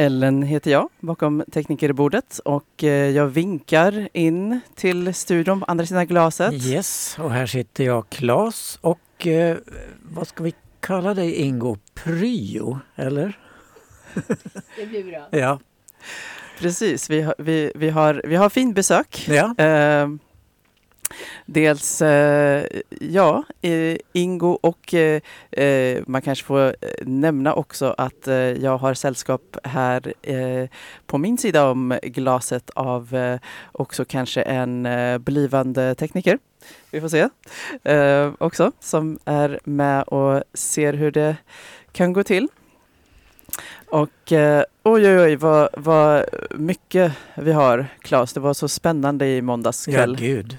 [0.00, 6.06] Ellen heter jag bakom teknikerbordet och eh, jag vinkar in till studion på andra sidan
[6.06, 6.66] glaset.
[6.66, 9.56] Yes, och här sitter jag Klas och eh,
[10.02, 11.76] vad ska vi kalla dig Ingo?
[11.94, 13.38] Pryo, eller?
[14.76, 15.28] Det blir bra.
[15.30, 15.58] Ja.
[16.58, 19.28] Precis, vi har, vi, vi har, vi har fin besök.
[19.28, 19.64] ja.
[19.64, 20.08] Eh,
[21.46, 22.64] dels, eh,
[23.00, 28.78] ja, eh, Ingo och eh, eh, man kanske får eh, nämna också att eh, jag
[28.78, 30.68] har sällskap här eh,
[31.06, 33.38] på min sida om glaset av eh,
[33.72, 36.38] också kanske en eh, blivande tekniker.
[36.90, 37.28] Vi får se.
[37.92, 41.36] Eh, också som är med och ser hur det
[41.92, 42.48] kan gå till.
[43.88, 48.32] Och eh, oj, oj, oj, vad, vad mycket vi har, Claes.
[48.32, 50.16] Det var så spännande i måndags Ja, kväll.
[50.16, 50.58] gud.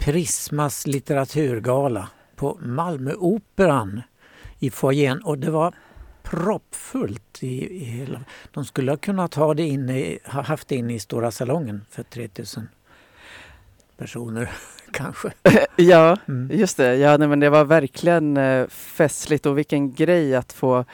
[0.00, 4.02] Prismas litteraturgala på Malmöoperan
[4.58, 5.74] i foajén och det var
[6.22, 8.20] proppfullt i, i hela...
[8.54, 11.84] De skulle ha kunnat ha det inne, i- ha haft det inne i Stora salongen
[11.90, 12.68] för 3000
[13.96, 14.50] personer
[14.92, 15.32] kanske.
[15.76, 16.58] Ja, Mm.
[16.58, 16.96] just det.
[16.96, 20.84] Ja, nej, men det var verkligen eh, festligt och vilken grej att få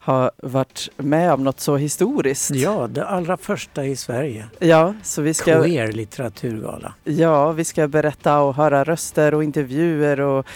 [0.00, 2.50] ha varit med om något så historiskt.
[2.50, 4.46] Ja, det allra första i Sverige.
[4.58, 6.94] Ja, så vi ska, Queer litteraturgala.
[7.04, 10.46] ja, vi ska berätta och höra röster och intervjuer och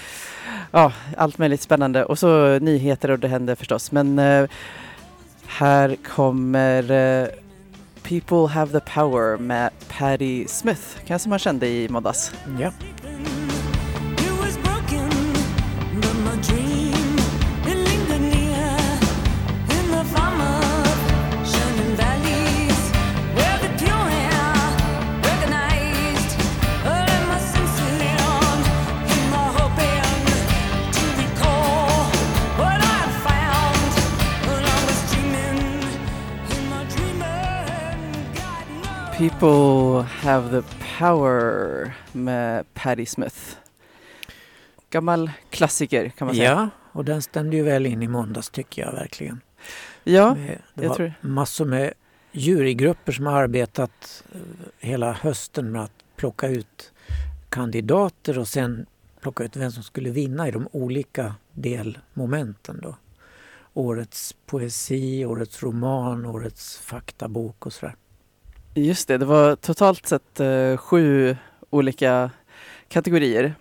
[0.70, 2.05] ja, allt möjligt spännande.
[2.05, 3.92] Och så nyheter och det händer förstås.
[3.92, 4.47] Men eh,
[5.47, 7.29] här kommer eh,
[8.03, 10.83] People Have the Power med Patti Smith.
[11.06, 12.33] Kanske man kände i måndags.
[12.61, 12.73] Ja.
[39.30, 40.62] People have the
[40.98, 43.57] power med Patti Smith.
[44.90, 46.51] Gammal klassiker kan man säga.
[46.51, 49.40] ja, och den stämde ju väl in i måndags tycker jag verkligen.
[50.05, 51.92] Ja, Med, det jag var tror- massor med
[52.33, 54.40] jurygrupper som har arbetat eh,
[54.79, 56.92] hela hösten med att plocka ut
[57.48, 58.86] kandidater och sen
[59.20, 62.80] plocka ut vem som skulle vinna i de olika delmomenten.
[62.83, 62.96] Då.
[63.74, 67.95] Årets poesi, årets roman, årets faktabok och sådär.
[68.74, 69.18] Just det.
[69.18, 71.36] Det var totalt sett eh, sju
[71.70, 72.30] olika
[72.89, 73.55] kategorier.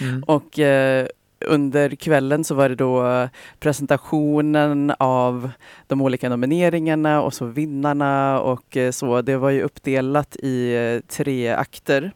[0.00, 0.22] Mm.
[0.22, 1.06] Och eh,
[1.46, 3.28] under kvällen så var det då
[3.60, 5.50] presentationen av
[5.86, 9.22] de olika nomineringarna och så vinnarna och eh, så.
[9.22, 12.12] Det var ju uppdelat i eh, tre akter.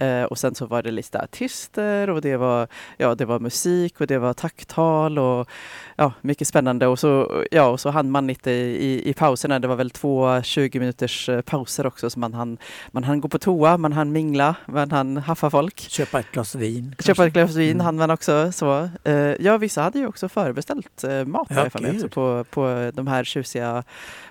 [0.00, 4.00] Eh, och sen så var det lite artister och det var, ja, det var musik
[4.00, 5.48] och det var tacktal och
[5.96, 6.86] ja, mycket spännande.
[6.86, 9.58] Och så, ja, och så hann man lite i, i pauserna.
[9.58, 12.58] Det var väl två 20 minuters eh, pauser också så man hann,
[12.90, 15.80] man hann gå på toa, man hann mingla, man hann haffa folk.
[15.80, 16.94] Köpa ett glas vin.
[16.98, 17.24] Köpa kanske.
[17.26, 17.84] ett glas vin Mm.
[17.84, 18.52] hann man också.
[18.52, 18.88] Så.
[19.04, 23.06] Eh, ja, vissa hade ju också förbeställt eh, mat Ja, för mig, på, på de
[23.06, 23.84] här tjusiga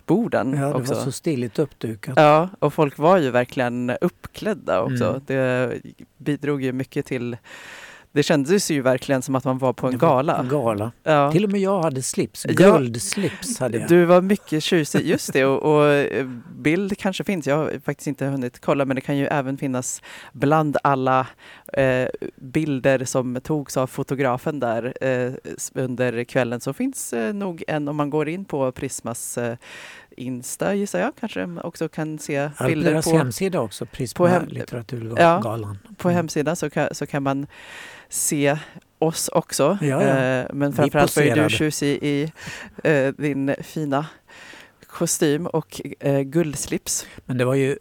[0.09, 0.53] borden.
[0.53, 0.93] Ja, det också.
[0.93, 2.13] var så stiligt uppdukat.
[2.17, 5.05] Ja, och folk var ju verkligen uppklädda också.
[5.05, 5.21] Mm.
[5.25, 5.73] Det
[6.17, 7.37] bidrog ju mycket till
[8.11, 10.37] det kändes ju verkligen som att man var på en gala.
[10.37, 10.91] En gala.
[11.03, 11.31] Ja.
[11.31, 12.43] Till och med jag hade slips.
[12.43, 13.89] Guldslips hade jag.
[13.89, 15.45] Du var mycket tjusig, just det.
[15.45, 19.17] Och, och eh, bild kanske finns, jag har faktiskt inte hunnit kolla, men det kan
[19.17, 20.01] ju även finnas
[20.33, 21.27] bland alla
[21.73, 25.33] eh, bilder som togs av fotografen där eh,
[25.73, 29.57] under kvällen så finns eh, nog en, om man går in på Prismas eh,
[30.19, 34.27] Insta gissar jag, kanske också kan se Ja, bilder deras på, hemsida också, Prisma på
[34.27, 35.77] hem- litteraturgalan.
[35.97, 36.15] på Mm.
[36.15, 37.47] hemsidan så kan, så kan man
[38.09, 38.57] se
[38.99, 39.77] oss också.
[39.81, 40.23] Ja, ja.
[40.23, 42.31] Eh, men framförallt var ju du tjusig i
[42.83, 44.05] eh, din fina
[44.87, 47.05] kostym och eh, guldslips.
[47.25, 47.77] Men det var ju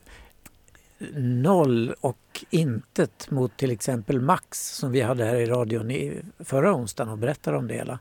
[1.17, 6.75] noll och intet mot till exempel Max som vi hade här i radion i förra
[6.75, 7.99] onsdagen och berättade om det hela.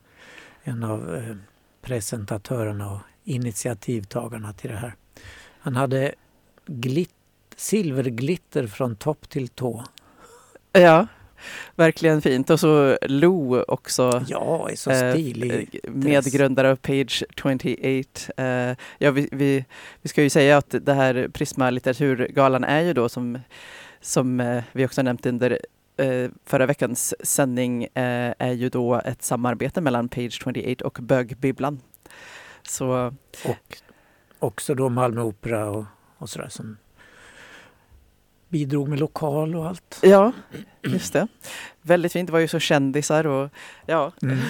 [0.64, 1.36] En av eh,
[1.82, 4.96] presentatörerna och initiativtagarna till det här.
[5.60, 6.14] Han hade
[6.66, 7.10] glitt,
[7.56, 9.84] silverglitter från topp till tå.
[10.72, 11.08] Ja,
[11.76, 12.50] verkligen fint.
[12.50, 14.26] Och så Lo också.
[14.28, 15.80] Ja, är så eh, stilig.
[15.84, 17.68] eh, medgrundare av Page 28.
[18.38, 19.66] Eh, ja, vi, vi,
[20.02, 23.40] vi ska ju säga att det här Prisma litteraturgalan är ju då som,
[24.02, 25.60] som eh, vi också nämnt under
[25.98, 31.80] eh, förra veckans sändning eh, är ju då ett samarbete mellan Page 28 och Bögbibblan.
[32.68, 33.14] Så
[33.46, 33.78] Och
[34.40, 35.86] också då Malmö Opera och,
[36.18, 36.78] och sådär som
[38.50, 40.00] bidrog med lokal och allt.
[40.04, 40.32] ja,
[40.84, 41.28] just det.
[41.82, 42.28] Väldigt fint.
[42.28, 43.50] Det var ju så kändisar och
[43.86, 44.12] ja.
[44.22, 44.38] Mm.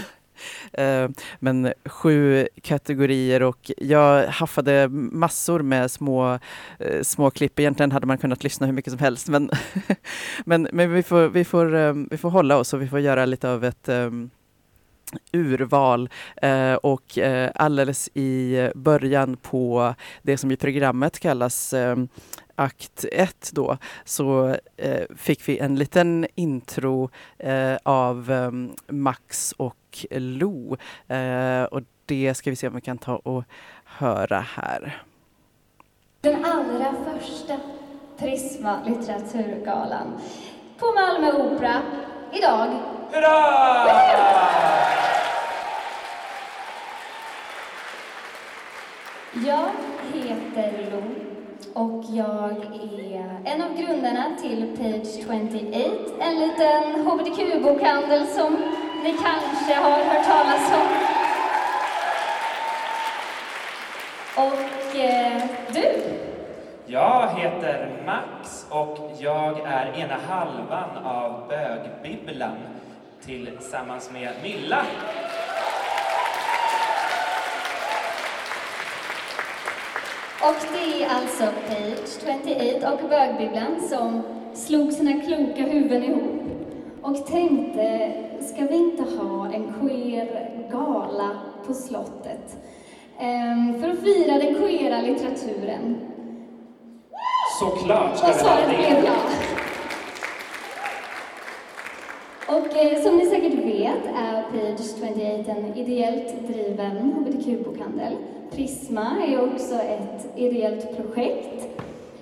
[0.74, 1.10] Eh,
[1.40, 6.40] Men sju kategorier och jag haffade massor med små,
[6.80, 7.60] eh, små klipp.
[7.60, 9.50] Egentligen hade man kunnat lyssna hur mycket som helst men,
[10.46, 13.26] men, men vi, får, vi, får, eh, vi får hålla oss och vi får göra
[13.26, 14.30] lite av ett um,
[15.32, 16.10] urval
[16.42, 21.96] eh, och eh, alldeles i början på det som i programmet kallas eh,
[22.56, 28.52] akt 1 då så eh, fick vi en liten intro eh, av eh,
[28.94, 30.78] Max och Lo.
[31.08, 33.44] Eh, och det ska vi se om vi kan ta och
[33.86, 35.02] höra här.
[36.22, 37.60] Den allra första
[38.18, 40.22] Prisma litteraturgalan
[40.80, 41.82] på Malmö Opera
[42.32, 42.68] idag.
[49.46, 49.70] Jag
[50.14, 51.04] heter Lo
[51.74, 52.52] och jag
[53.00, 55.38] är en av grundarna till Page 28,
[56.20, 58.58] en liten hbtq-bokhandel som
[59.04, 60.88] ni kanske har hört talas om.
[64.36, 65.42] Och eh,
[65.74, 66.18] du,
[66.90, 72.58] jag heter Max och jag är ena halvan av Bögbibblan
[73.22, 74.86] tillsammans med Milla.
[80.42, 84.22] Och det är alltså Page 28 och Bögbibblan som
[84.54, 86.42] slog sina kloka huvuden ihop
[87.02, 88.12] och tänkte,
[88.42, 91.30] ska vi inte ha en queer gala
[91.68, 92.58] på slottet?
[93.20, 96.17] Ehm, för att fira den queera litteraturen.
[97.60, 99.16] Såklart ska Och svaret blev ja.
[102.48, 108.18] Och eh, som ni säkert vet är Page 28 en ideellt driven hbtq-bokhandel.
[108.52, 111.68] Prisma är också ett ideellt projekt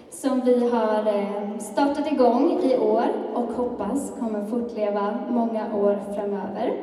[0.09, 6.73] som vi har eh, startat igång i år och hoppas kommer fortleva många år framöver.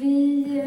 [0.00, 0.62] Vi...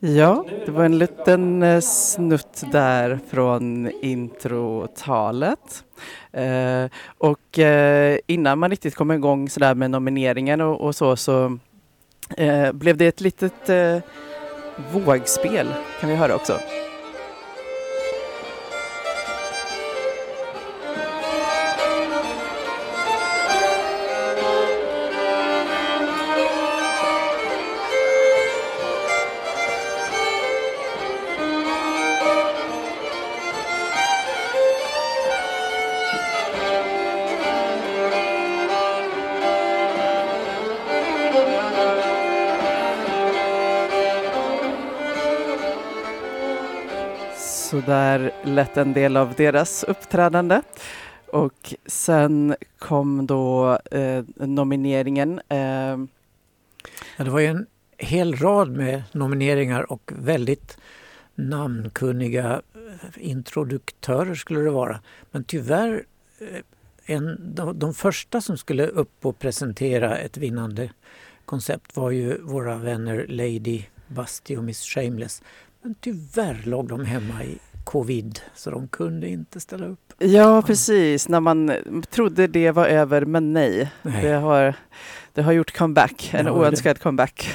[0.00, 5.84] Ja, det var en liten eh, snutt där från introtalet.
[6.32, 6.84] Eh,
[7.18, 11.58] och eh, innan man riktigt kom igång sådär med nomineringen och, och så, så
[12.36, 13.98] eh, blev det ett litet eh,
[14.92, 15.66] vågspel
[16.00, 16.58] kan vi höra också.
[47.78, 50.62] Så där lät en del av deras uppträdande.
[51.26, 55.40] Och sen kom då eh, nomineringen.
[55.48, 55.96] Eh,
[57.16, 57.66] Ja, det var ju en
[57.98, 60.78] hel rad med nomineringar och väldigt
[61.34, 65.00] namnkunniga eh, introduktörer skulle det vara.
[65.30, 66.04] Men tyvärr,
[66.40, 70.90] eh, en, de, de första som skulle upp och presentera ett vinnande
[71.44, 75.42] koncept var ju våra vänner Lady Busty och Miss Shameless.
[75.82, 80.12] Men tyvärr låg de hemma i covid så de kunde inte ställa upp.
[80.18, 81.28] ja, precis.
[81.28, 81.72] När man
[82.10, 83.90] trodde det var över, men nej.
[84.02, 84.22] Nej.
[84.22, 84.74] Det har,
[85.34, 87.50] det har gjort comeback, en Ja, det- oönskad comeback.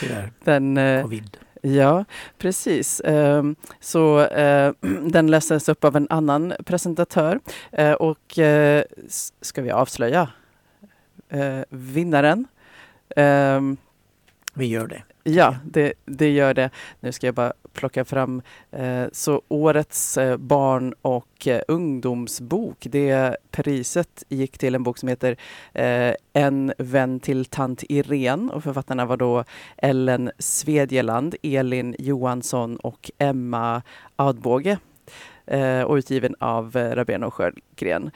[0.00, 1.36] Tyvärr, Den, eh, covid.
[1.62, 2.04] Ja,
[2.38, 3.00] precis.
[3.04, 4.72] Ehm, Så eh,
[5.10, 7.40] den lästes upp av en annan presentatör.
[7.72, 8.38] Eh, Och
[9.40, 10.28] ska vi avslöja
[11.70, 12.46] vinnaren?
[13.16, 13.76] Ehm,
[14.54, 15.02] Vi gör det.
[15.28, 16.70] Ja, det, det gör det.
[17.00, 18.42] Nu ska jag bara plocka fram.
[18.70, 25.08] Eh, så årets eh, barn och eh, ungdomsbok, det priset gick till en bok som
[25.08, 25.36] heter
[25.72, 29.44] eh, En vän till tant Irene och författarna var då
[29.76, 33.82] Ellen Svedjeland, Elin Johansson och Emma
[34.16, 34.78] Adbåge
[35.46, 38.10] eh, och utgiven av eh, Rabén och Sjögren.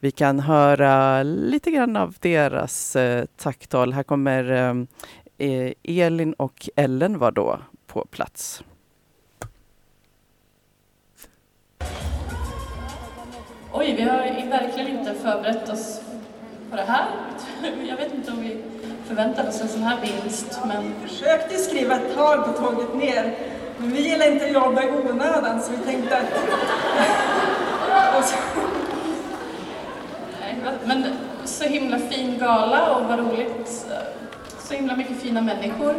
[0.00, 2.96] Vi kan höra lite grann av deras
[3.36, 3.92] tacktal.
[3.92, 4.86] Här kommer
[5.38, 8.62] eh, Elin och Ellen var då på plats.
[13.72, 14.18] Oj, vi har
[14.50, 16.00] verkligen inte förberett oss
[16.70, 17.06] på det här.
[17.88, 18.64] Jag vet inte om vi
[19.06, 23.34] förväntade oss en sån här vinst, men försökte skriva ett tal på tåget ner,
[23.78, 26.24] men vi gillar inte att jobba i onödan så vi tänkte att...
[28.18, 28.36] Och så,
[30.40, 30.56] nej.
[30.84, 31.04] Men
[31.44, 33.86] så himla fin gala och vad roligt.
[34.68, 35.94] Så himla mycket fina människor.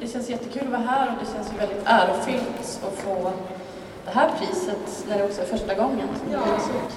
[0.00, 3.32] Det känns jättekul att vara här och det känns ju väldigt ärofyllt att få
[4.04, 6.08] det här priset när det också är första gången.
[6.32, 6.42] Ja,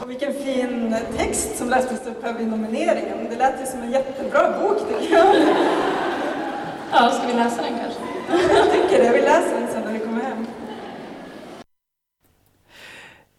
[0.02, 3.28] och vilken fin text som lästes upp här vid nomineringen.
[3.30, 5.36] Det lät ju som en jättebra bok tycker jag.
[6.92, 8.02] Ja, ska vi läsa den kanske?
[8.56, 9.10] Jag tycker det.
[9.10, 10.48] Vi läser den sen när vi kommer hem.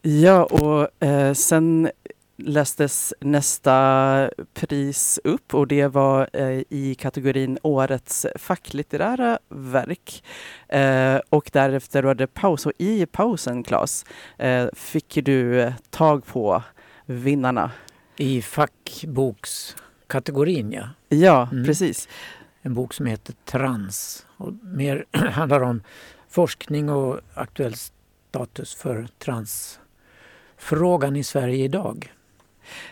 [0.02, 1.90] Ja, och eh, sen
[2.37, 10.25] lästes nästa pris upp och det var eh, i kategorin Årets facklitterära verk.
[10.69, 14.05] Eh, och därefter var det paus och i pausen, Claes,
[14.38, 16.62] eh, fick du tag på
[17.07, 17.71] vinnarna.
[18.17, 20.88] I fackbokskategorin, ja.
[21.09, 21.64] Ja, Mm.
[21.64, 22.09] precis.
[22.62, 24.26] En bok som heter Trans.
[24.37, 25.83] Och mer handlar om
[26.29, 32.12] forskning och aktuell status för transfrågan i Sverige idag.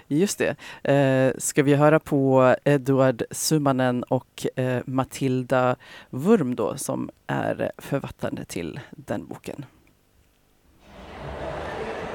[0.08, 0.56] Just det.
[0.92, 5.76] Eh, ska vi höra på Eduard Summanen och eh, Matilda
[6.10, 9.64] Wurm då, som är författare till den boken.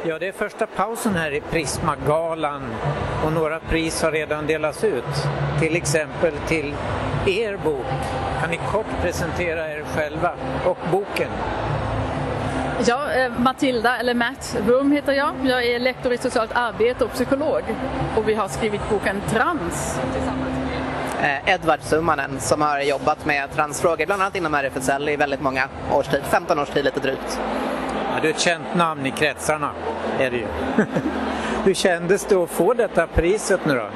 [0.06, 2.62] Ja, det är första pausen här i Prismagalan
[3.26, 5.04] och några pris har redan delats ut.
[5.60, 6.74] Till exempel till
[7.28, 7.86] er bok.
[8.42, 10.36] Kan ni kort presentera er själva
[10.66, 11.32] och boken?
[12.86, 15.34] Ja, eh, Matilda, eller Matt Wurm heter jag.
[15.44, 17.62] Jag är lektor i socialt arbete och psykolog.
[18.16, 20.56] Och vi har skrivit boken Trans tillsammans.
[21.22, 25.64] eh, Edvard Summanen som har jobbat med transfrågor, bland annat inom RFSL i väldigt många
[25.94, 27.40] års tid, 15 års tid lite drygt.
[28.14, 29.72] Ja, du är ett känt namn i kretsarna,
[30.20, 30.48] är det ju.
[31.64, 33.88] Hur kändes det att få detta priset nu då?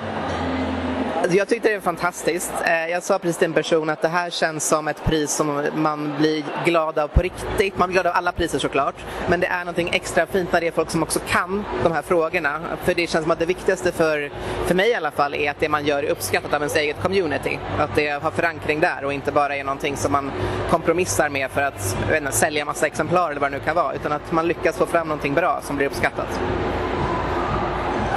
[1.21, 2.53] Alltså, jag tyckte det var fantastiskt.
[2.65, 5.65] Eh, jag sa precis till en person att det här känns som ett pris som
[5.75, 7.77] man blir glad av på riktigt.
[7.77, 8.95] Man blir glad av alla priser såklart.
[9.29, 12.01] Men det är någonting extra fint när det är folk som också kan de här
[12.01, 12.59] frågorna.
[12.83, 14.31] För det känns som att det viktigaste för,
[14.65, 17.01] för mig i alla fall är att det man gör är uppskattat av ens eget
[17.01, 17.59] community.
[17.77, 20.31] Att det har förankring där och inte bara är någonting som man
[20.69, 23.93] kompromissar med för att inte, sälja massa exemplar eller vad det nu kan vara.
[23.93, 26.39] Utan att man lyckas få fram någonting bra som blir uppskattat.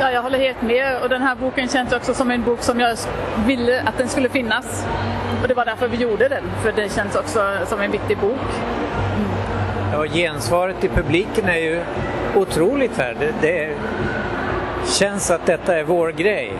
[0.00, 1.02] Ja, jag håller helt med.
[1.02, 2.96] Och den här boken känns också som en bok som jag
[3.46, 4.86] ville att den skulle finnas.
[5.42, 6.44] Och det var därför vi gjorde den.
[6.62, 8.40] För den känns också som en viktig bok.
[9.92, 11.82] Ja, gensvaret i publiken är ju
[12.36, 13.16] otroligt här.
[13.20, 13.76] Det, det
[14.86, 16.52] känns att detta är vår grej.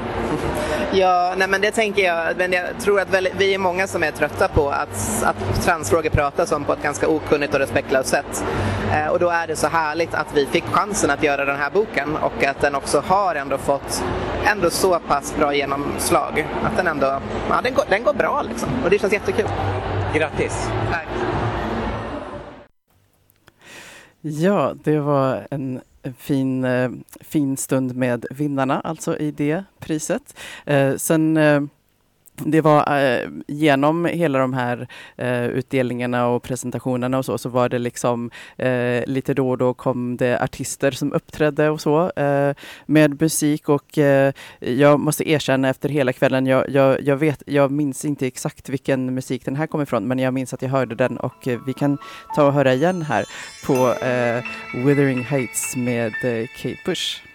[0.92, 2.36] Ja, nej men det tänker jag.
[2.36, 6.10] Men jag tror att väl, vi är många som är trötta på att, att transfrågor
[6.10, 8.44] pratas om på ett ganska okunnigt och respektlöst sätt.
[8.92, 11.70] Eh, och då är det så härligt att vi fick chansen att göra den här
[11.70, 14.04] boken och att den också har ändå fått
[14.44, 16.46] ändå så pass bra genomslag.
[16.62, 18.68] Att den ändå, ja den går, den går bra liksom.
[18.84, 19.48] Och det känns jättekul.
[20.14, 20.68] Grattis!
[20.92, 21.08] Tack.
[24.20, 25.80] Ja, det var en
[26.18, 30.36] fin, eh, fin stund med vinnarna, alltså i det priset.
[30.66, 31.62] Eh, sen eh,
[32.36, 37.68] det var eh, genom hela de här eh, utdelningarna och presentationerna och så, så var
[37.68, 42.54] det liksom eh, lite då och då kom det artister som uppträdde och så eh,
[42.86, 47.70] med musik och eh, jag måste erkänna efter hela kvällen, jag, jag, jag, vet, jag
[47.70, 50.94] minns inte exakt vilken musik den här kom ifrån, men jag minns att jag hörde
[50.94, 51.98] den och eh, vi kan
[52.36, 53.24] ta och höra igen här
[53.66, 54.44] på eh,
[54.86, 57.33] Withering Heights med eh, Kate Bush.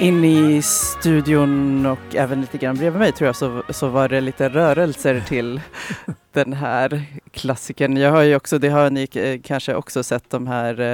[0.00, 4.20] In i studion och även lite grann bredvid mig tror jag så, så var det
[4.20, 5.60] lite rörelser till
[6.32, 7.96] den här klassikern.
[7.96, 10.92] Jag har ju också, det har ni eh, kanske också sett de här eh,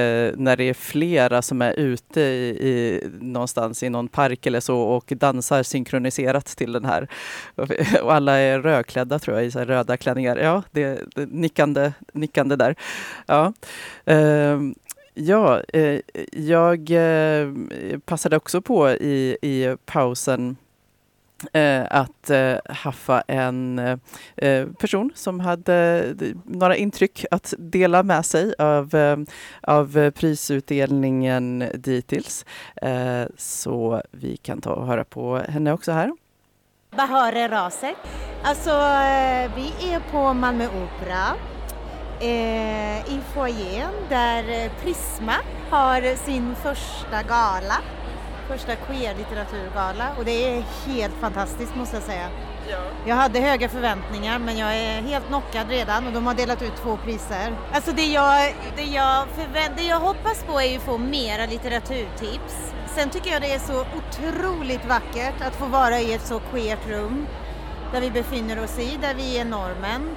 [0.00, 4.60] eh, när det är flera som är ute i, i någonstans i någon park eller
[4.60, 7.08] så och dansar synkroniserat till den här.
[7.54, 7.68] Och,
[8.12, 10.36] alla är rödklädda tror jag i röda klänningar.
[10.36, 12.74] Ja, det, det nickande, nickande där.
[13.26, 13.52] Ja.
[14.04, 14.74] Ehm,
[15.14, 16.00] Ja, eh,
[16.32, 17.48] jag eh,
[18.04, 20.56] passade också på i, i pausen
[21.52, 23.98] eh, att eh, haffa en eh,
[24.36, 29.16] eh person som hade eh, några intryck att dela med sig av, eh,
[29.62, 32.46] av prisutdelningen dittills.
[32.76, 36.12] Eh, så vi kan ta och höra på henne också här.
[36.96, 37.96] Bahare Rasek.
[38.42, 41.36] Alltså, eh, vi är på Malmö Opera
[42.26, 45.34] i foajén där eh, Prisma
[45.70, 47.78] har sin första gala.
[48.48, 52.28] första queer-litteraturgala och det är helt fantastiskt måste jag säga.
[53.06, 56.76] Jag hade höga förväntningar men jag är helt knockad redan och de har delat ut
[56.82, 57.56] två priser.
[57.72, 59.26] Alltså det jag, det jag,
[59.76, 62.74] det jag hoppas på är ju att få mera litteraturtips.
[62.94, 66.88] Sen tycker jag det är så otroligt vackert att få vara i ett så queert
[66.88, 67.26] rum
[67.92, 70.16] där vi befinner oss i, där vi är normen,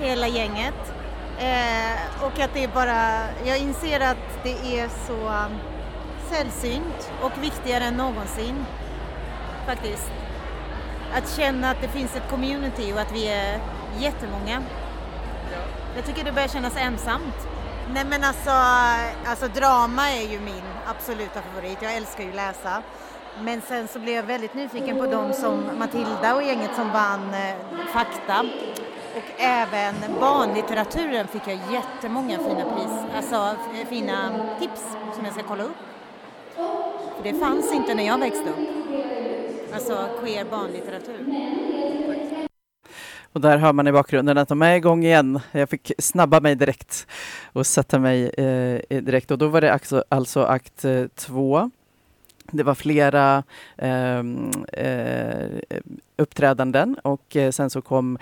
[0.00, 0.94] hela gänget.
[1.38, 5.58] Eh, och att det är bara, jag inser att det är så um,
[6.30, 8.64] sällsynt och viktigare än någonsin
[9.66, 10.10] faktiskt.
[11.14, 13.60] Att känna att det finns ett community och att vi är
[13.98, 14.62] jättemånga.
[15.96, 17.48] Jag tycker det börjar kännas ensamt.
[17.94, 18.50] Nej men alltså,
[19.26, 21.78] alltså drama är ju min absoluta favorit.
[21.82, 22.82] Jag älskar ju läsa.
[23.40, 27.34] Men sen så blev jag väldigt nyfiken på de som Matilda och gänget som vann
[27.34, 27.54] eh,
[27.92, 28.44] fakta.
[29.16, 34.82] Och även barnlitteraturen fick jag jättemånga fina pris, alltså eh, fina tips
[35.14, 35.76] som jag ska kolla upp.
[37.16, 38.68] För det fanns inte när jag växte upp.
[39.74, 41.26] Alltså queer barnlitteratur.
[43.32, 45.40] Och där hör man i bakgrunden att de är igång igen.
[45.52, 47.06] Jag fick snabba mig direkt
[47.52, 49.30] och sätta mig eh, direkt.
[49.30, 51.70] Och då var det alltså, alltså akt eh, två.
[52.50, 53.42] Det var flera
[53.76, 55.48] ehm, eh,
[56.16, 58.18] uppträdanden och eh, sen så kom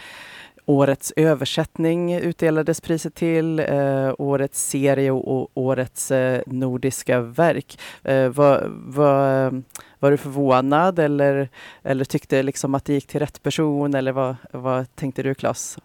[0.67, 7.79] Årets översättning utdelades priset till, eh, årets serie och, årets eh, nordiska verk.
[8.03, 9.63] Eh, var, var,
[9.99, 11.49] var du förvånad eller,
[11.83, 15.79] eller tyckte liksom att det gick till rätt person eller vad, vad tänkte du Claes?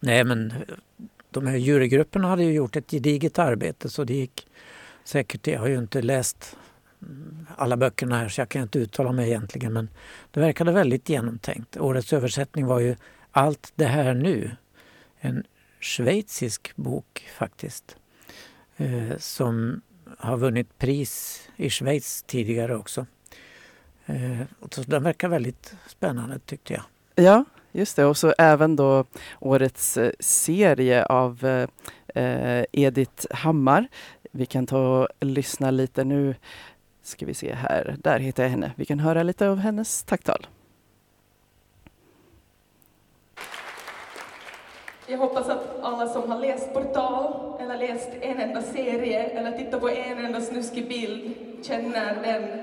[0.00, 0.52] Nej men
[1.30, 4.46] de här jurygrupperna hade ju gjort ett gediget arbete så det gick
[5.04, 6.56] säkert, jag har ju inte läst
[7.56, 9.88] alla böckerna här så jag kan inte uttala mig egentligen men
[10.30, 11.76] det verkade väldigt genomtänkt.
[11.76, 12.96] Årets översättning var ju
[13.36, 14.50] allt det här nu.
[15.20, 15.44] En
[15.80, 17.96] schweizisk bok faktiskt.
[18.76, 19.82] Eh, som
[20.18, 23.06] har vunnit pris i Schweiz tidigare också.
[24.06, 26.82] Eh, så den verkar väldigt spännande tyckte jag.
[27.24, 28.04] Ja, just det.
[28.04, 29.04] Och så även då
[29.40, 31.68] årets eh, serie av eh,
[32.24, 33.88] eh, Edith Hammar.
[34.32, 36.34] Vi kan ta och lyssna lite nu.
[37.02, 37.96] Ska vi se här.
[37.98, 38.72] Där hittar jag henne.
[38.76, 40.46] Vi kan höra lite av hennes tacktal.
[45.06, 49.80] Jag hoppas att alla som har läst Portal eller läst en enda serie eller tittat
[49.80, 52.60] på en enda snuskig bild känner den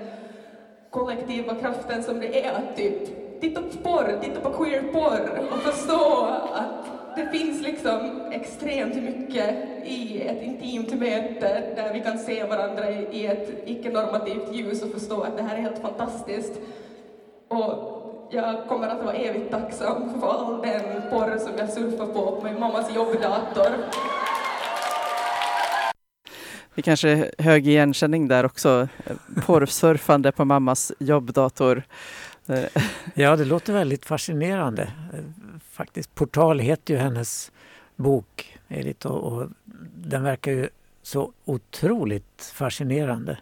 [0.90, 2.94] kollektiva kraften som det är att typ
[3.42, 10.22] titta på porr, titta på queer-porr och förstå att det finns liksom extremt mycket i
[10.22, 15.22] ett intimt möte där vi kan se varandra i i ett icke-normativt ljus och förstå
[15.22, 16.54] att det här är helt fantastiskt.
[17.48, 18.01] Och
[18.32, 22.42] jag kommer att vara evigt tacksam för all den porr som jag surfar på på
[22.44, 23.72] min mammas jobbdator.
[26.76, 28.88] Det kanske är hög igenkänning där också.
[29.46, 31.84] Porrsurfande på mammas jobbdator.
[33.14, 34.92] Ja, det låter väldigt fascinerande.
[35.72, 37.52] Faktiskt, Portal heter ju hennes
[37.96, 39.50] bok, Edith, och, och
[39.96, 40.70] den verkar ju
[41.04, 43.38] så otroligt fascinerande.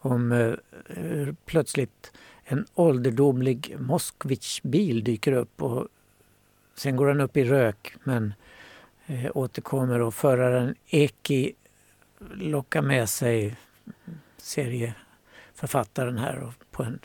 [0.00, 2.12] Om eh, plötsligt
[2.52, 5.88] en ålderdomlig Moskvitch-bil dyker upp och
[6.74, 8.34] sen går den upp i rök men
[9.06, 11.52] eh, återkommer och föraren Eki
[12.34, 13.56] lockar med sig
[14.36, 16.98] serieförfattaren här och på en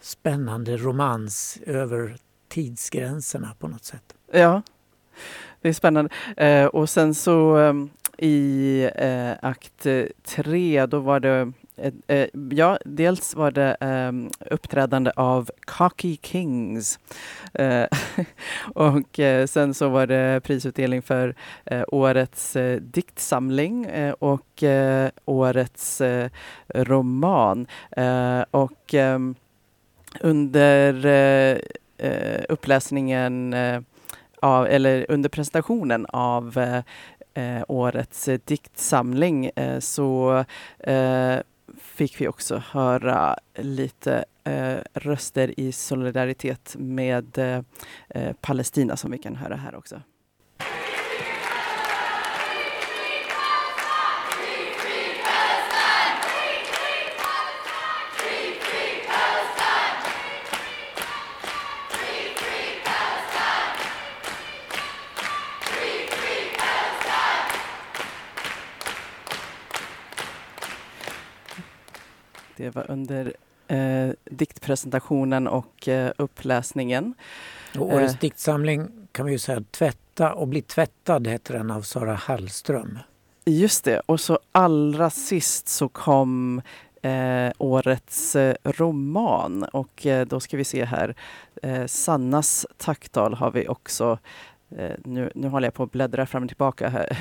[0.00, 2.16] spännande romans över
[2.48, 4.14] tidsgränserna på något sätt.
[4.32, 4.62] Ja,
[5.60, 6.10] det är spännande.
[6.36, 7.74] Eh, och sen så eh,
[8.18, 9.86] i eh, akt
[10.22, 14.12] tre, då var det Eh, ja, dels var det eh,
[14.50, 16.98] uppträdande av Cocky Kings.
[17.54, 17.86] Eh,
[18.74, 25.10] och eh, sen så var det prisutdelning för eh, årets eh, diktsamling eh, och eh,
[25.24, 26.30] årets eh,
[26.74, 27.66] roman.
[27.90, 29.34] Eh, och ehm,
[30.20, 31.58] under eh,
[31.98, 33.80] eh uppläsningen eh,
[34.40, 36.82] av, eller under presentationen av eh,
[37.34, 40.44] eh årets eh, diktsamling eh, så
[40.78, 41.38] eh,
[41.80, 47.60] fick vi också höra lite eh, röster i solidaritet med eh,
[48.08, 50.02] eh Palestina som vi kan höra här också.
[72.62, 73.32] Det var under
[73.68, 77.14] eh, diktpresentationen och eh, uppläsningen.
[77.78, 78.20] Och årets Eh.
[78.20, 82.98] diktsamling kan vi ju säga Tvätta och bli tvättad heter den av Sara Hallström.
[83.44, 86.62] Just det, och så allra sist så kom
[87.02, 89.64] eh, årets eh, roman.
[89.64, 91.14] Och eh, då ska vi se här.
[91.62, 94.18] Eh, Sannas tacktal har vi också.
[94.78, 97.16] Eh, nu, nu håller jag på att bläddra fram och tillbaka här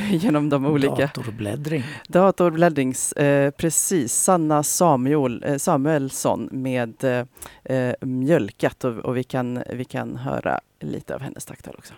[0.10, 0.94] genom de olika.
[0.94, 1.82] Datorbläddring.
[2.08, 4.12] Datorbläddrings, eh, precis.
[4.12, 10.60] Sanna Samuel, eh, Samuelsson med eh, eh, Mjölkat och, och vi, kan, vi kan höra
[10.80, 11.94] lite av hennes tacktal också.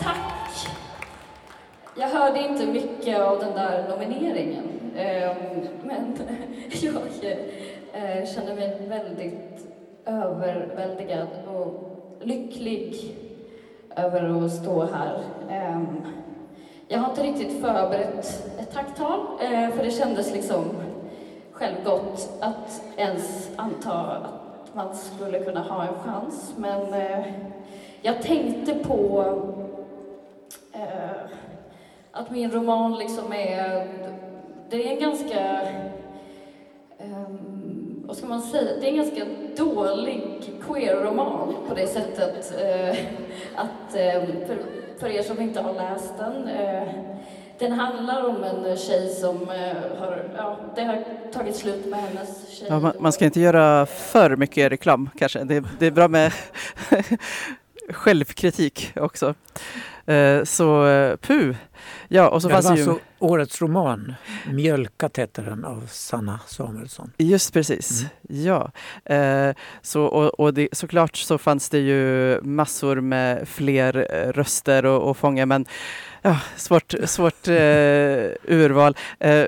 [0.00, 0.68] Tack!
[1.96, 4.64] Jag hörde inte mycket av den där nomineringen,
[4.96, 5.36] eh,
[5.84, 6.18] men
[6.82, 7.02] jag
[7.92, 9.66] eh, känner mig väldigt
[10.06, 13.16] överväldigad och lycklig
[13.96, 15.18] över att stå här.
[15.50, 15.86] Ehm,
[16.88, 20.64] jag har inte riktigt förberett ett tacktal, eh, för det kändes liksom
[21.52, 26.54] självgott att ens anta att man skulle kunna ha en chans.
[26.56, 27.26] Men eh,
[28.02, 29.34] jag tänkte på
[30.72, 31.20] eh,
[32.12, 33.88] att min roman liksom är...
[34.70, 35.60] Det är en ganska...
[36.98, 38.70] Ehm, vad ska man säga?
[38.80, 39.24] Det är en ganska
[39.56, 42.98] dålig queer-roman på det sättet eh,
[43.54, 44.56] att, eh, för,
[45.00, 46.88] för er som inte har läst den, eh,
[47.58, 52.48] den handlar om en tjej som eh, har, ja, det har tagit slut med hennes
[52.48, 52.66] tjej.
[52.70, 55.44] Ja, man, man ska inte göra för mycket reklam kanske.
[55.44, 56.32] Det, det är bra med
[57.90, 59.34] självkritik också.
[60.06, 61.16] Eh, så eh.
[62.14, 62.82] Ja, och så det fanns var ju...
[62.82, 64.14] alltså årets roman,
[64.50, 67.12] Mjölkat heter den av Sanna Samuelsson.
[67.18, 68.70] Just precis, ja.
[69.04, 69.50] Eh,
[69.82, 75.10] så, och, och det, såklart så fanns det ju massor med fler eh, röster och,
[75.10, 75.66] och fånga men
[76.22, 77.54] ja, svårt, svårt eh,
[78.44, 78.96] urval.
[79.18, 79.46] Eh,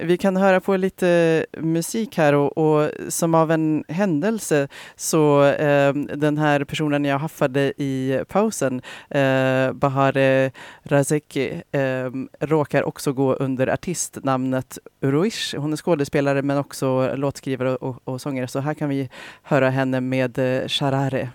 [0.00, 5.94] vi kan höra på lite musik här och, och som av en händelse så eh,
[5.94, 10.50] den här personen jag haffade i pausen, eh, Bahare
[10.82, 12.10] Razeki, eh,
[12.40, 15.54] råkar också gå under artistnamnet Uruish.
[15.56, 18.48] Hon är skådespelare men också låtskrivare och, och sångare.
[18.48, 19.08] Så här kan vi
[19.42, 21.30] höra henne med eh, Sharare.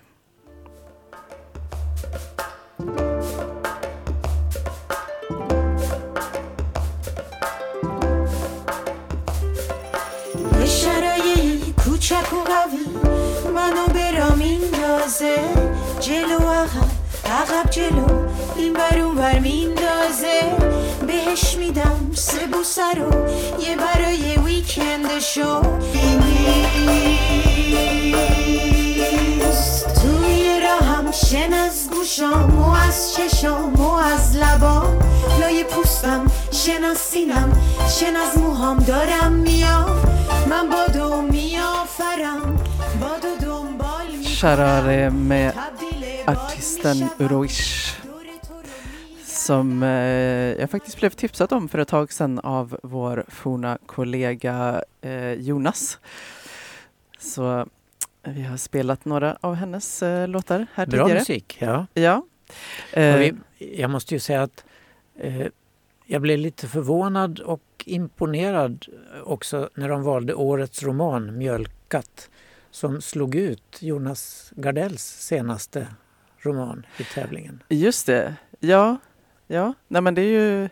[15.22, 15.40] میندازه.
[16.00, 16.90] جلو عقب
[17.26, 18.08] عقب جلو.
[18.56, 20.42] این بر اون بر میندازه.
[21.08, 23.30] بهش میدم سه بوسه رو.
[23.62, 25.62] یه برای ویکند شو.
[30.02, 35.00] توی راهم شن از گوشام و از چشام و از لبام.
[35.40, 37.52] لای پوستم شن از سینم
[38.00, 40.02] شن از موهام دارم میام.
[40.50, 42.56] من بادو میافرم
[43.02, 43.41] بادو
[44.42, 45.54] Sharare med
[46.28, 47.98] artisten Uruish.
[49.24, 49.90] Som eh,
[50.60, 56.00] jag faktiskt blev tipsad om för ett tag sedan av vår forna kollega eh, Jonas.
[57.20, 57.68] Så
[58.24, 61.20] vi har spelat några av hennes eh, låtar här Bra tidigare.
[61.20, 61.86] musik, ja.
[61.94, 62.26] Ja.
[62.94, 64.66] Eh, vi, jag måste ju säga att
[65.20, 65.48] eh,
[66.06, 68.86] jag blev lite förvånad och imponerad
[69.24, 72.30] också när de valde årets roman Mjölkat
[72.72, 75.88] som slog ut Jonas Gardells senaste
[76.38, 77.64] roman i tävlingen.
[77.70, 78.98] Just det, ja.
[79.48, 79.74] ja.
[79.88, 80.70] Nej, men det är ju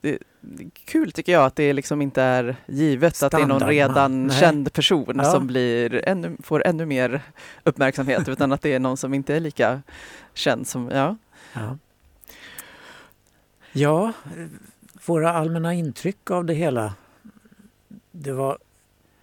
[0.00, 3.46] det, det är kul tycker jag att det liksom inte är givet att det är
[3.46, 4.40] någon redan Nej.
[4.40, 5.24] känd person Ja.
[5.24, 7.22] som blir ännu, får ännu mer
[7.64, 9.82] uppmärksamhet utan att det är någon som inte är lika
[10.34, 11.16] känd som, ja.
[11.52, 11.78] Ja.
[13.72, 14.12] Ja,
[15.06, 16.94] våra allmänna intryck av det hela.
[18.12, 18.58] Det var,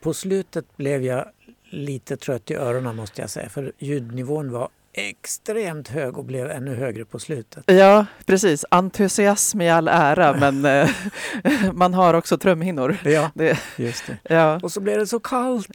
[0.01, 1.25] på slutet blev jag
[1.71, 6.75] lite trött i öronen måste jag säga för ljudnivån var extremt hög och blev ännu
[6.75, 7.63] högre på slutet.
[7.65, 8.65] Ja, precis.
[8.71, 10.89] Entusiasm i all ära, men eh,
[11.73, 12.97] man har också trumhinnor.
[13.03, 14.35] Ja, det, just det.
[14.35, 14.59] Ja.
[14.63, 15.67] Och så blev det så kallt.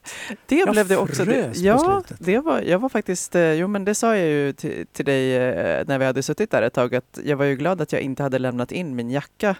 [0.47, 1.25] Det Jag blev det också.
[1.25, 2.27] Frös på ja, slutet.
[2.27, 5.37] det var, jag var faktiskt, eh, jo men det sa jag ju till, till dig
[5.37, 8.03] eh, när vi hade suttit där ett tag att jag var ju glad att jag
[8.03, 9.57] inte hade lämnat in min jacka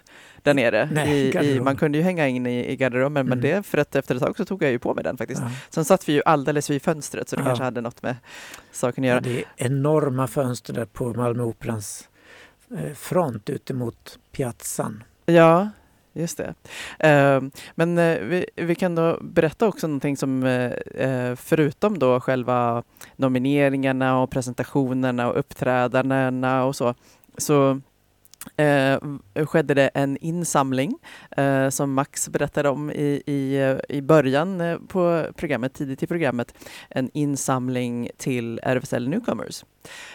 [0.47, 0.89] där nere.
[0.93, 3.41] Nej, I, i, man kunde ju hänga in i, i garderoben men Mm.
[3.41, 5.41] det för att efter ett tag så tog jag ju på mig den faktiskt.
[5.43, 5.51] Ja.
[5.71, 7.47] Sen satt vi ju alldeles vid fönstret så det Ja.
[7.47, 8.17] kanske hade något med
[8.73, 9.21] saken att Ja, göra.
[9.21, 12.09] det är enorma fönster där på Malmö Operans
[12.79, 15.03] eh, front ute mot piazzan.
[15.27, 15.69] Ja,
[16.13, 16.55] just det.
[17.09, 17.43] Eh,
[17.75, 22.83] men eh, vi, vi kan då berätta också någonting som eh, förutom då själva
[23.17, 26.95] nomineringarna och presentationerna och uppträdandena och så,
[27.39, 27.81] så
[28.57, 28.99] eh,
[29.47, 30.99] skedde det en insamling
[31.37, 36.55] eh, som Max berättade om i, i, i början eh, på programmet, tidigt i programmet.
[36.91, 39.65] En insamling till RFSL Newcomers.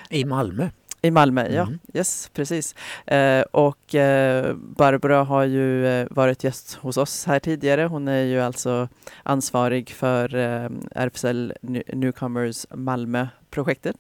[0.10, 0.70] I Malmö.
[1.03, 1.61] I Malmö, ja.
[1.61, 1.79] Mm.
[1.93, 2.75] Yes, precis.
[3.05, 7.81] Eh, och eh, Barbara har ju eh, varit gäst hos oss här tidigare.
[7.83, 8.87] Hon är ju alltså
[9.23, 13.95] ansvarig för eh, RFSL New- Newcomers Malmö-projektet,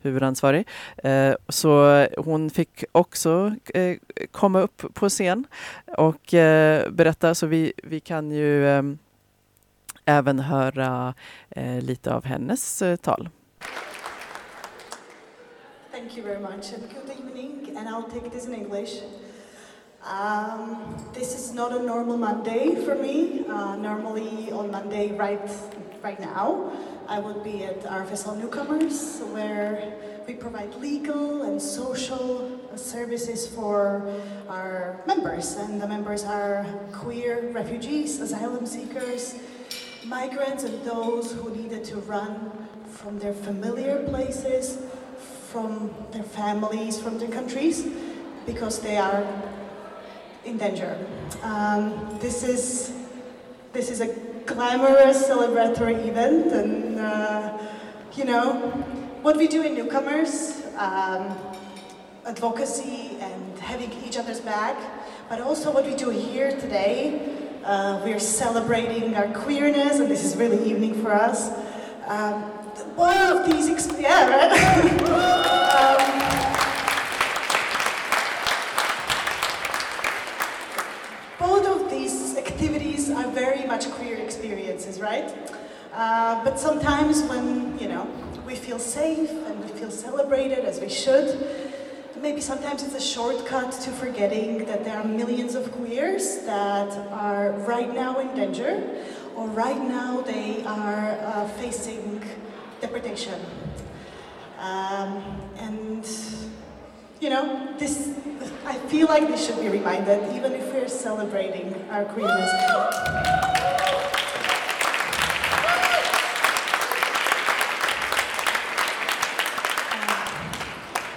[0.00, 0.68] huvudansvarig.
[0.96, 3.96] Eh, så hon fick också eh,
[4.30, 5.44] komma upp på scen
[5.96, 6.34] och
[6.90, 8.66] berätta, så vi, vi kan ju
[10.04, 11.14] även höra
[11.80, 13.28] lite av hennes tal.
[16.02, 19.02] Thank you very much good evening and I'll take this in English.
[20.04, 23.46] Um, this is not a normal Monday for me.
[23.46, 25.48] Uh, normally on Monday right,
[26.02, 26.72] right now
[27.06, 29.94] I would be at RFSL Newcomers where
[30.26, 34.02] we provide legal and social services for
[34.48, 39.36] our members and the members are queer refugees, asylum seekers,
[40.04, 42.50] migrants and those who needed to run
[42.90, 44.78] from their familiar places
[45.52, 47.86] from their families, from their countries,
[48.46, 49.22] because they are
[50.46, 50.96] in danger.
[51.42, 52.94] Um, this is
[53.74, 54.08] this is a
[54.46, 57.58] glamorous celebratory event, and uh,
[58.16, 58.54] you know
[59.20, 61.36] what we do in newcomers, um,
[62.26, 64.76] advocacy and having each other's back,
[65.28, 67.20] but also what we do here today.
[67.62, 71.50] Uh, we are celebrating our queerness, and this is really evening for us.
[72.08, 72.61] Um,
[72.96, 74.52] one of these, ex- yeah, right.
[75.82, 76.12] um,
[81.38, 85.34] both of these activities are very much queer experiences, right?
[85.92, 88.06] Uh, but sometimes when you know
[88.46, 91.46] we feel safe and we feel celebrated as we should,
[92.20, 97.52] maybe sometimes it's a shortcut to forgetting that there are millions of queers that are
[97.66, 99.04] right now in danger,
[99.36, 102.21] or right now they are uh, facing
[102.82, 103.40] deportation.
[104.58, 105.22] Um,
[105.56, 106.06] and
[107.20, 108.10] you know, this
[108.66, 112.50] I feel like this should be reminded, even if we're celebrating our queerness.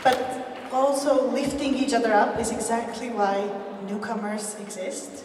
[0.04, 3.49] But also lifting each other up is exactly why
[3.88, 5.23] newcomers exist.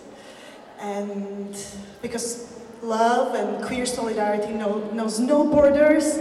[0.81, 1.55] And
[2.00, 6.18] because love and queer solidarity know, knows no borders.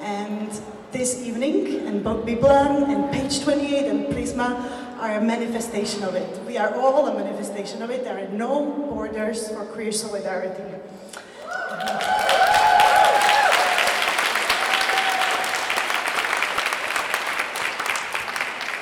[0.00, 0.50] And
[0.92, 6.44] this evening, and both Biblan and Page 28 and Prisma are a manifestation of it.
[6.46, 8.04] We are all a manifestation of it.
[8.04, 10.62] There are no borders for queer solidarity.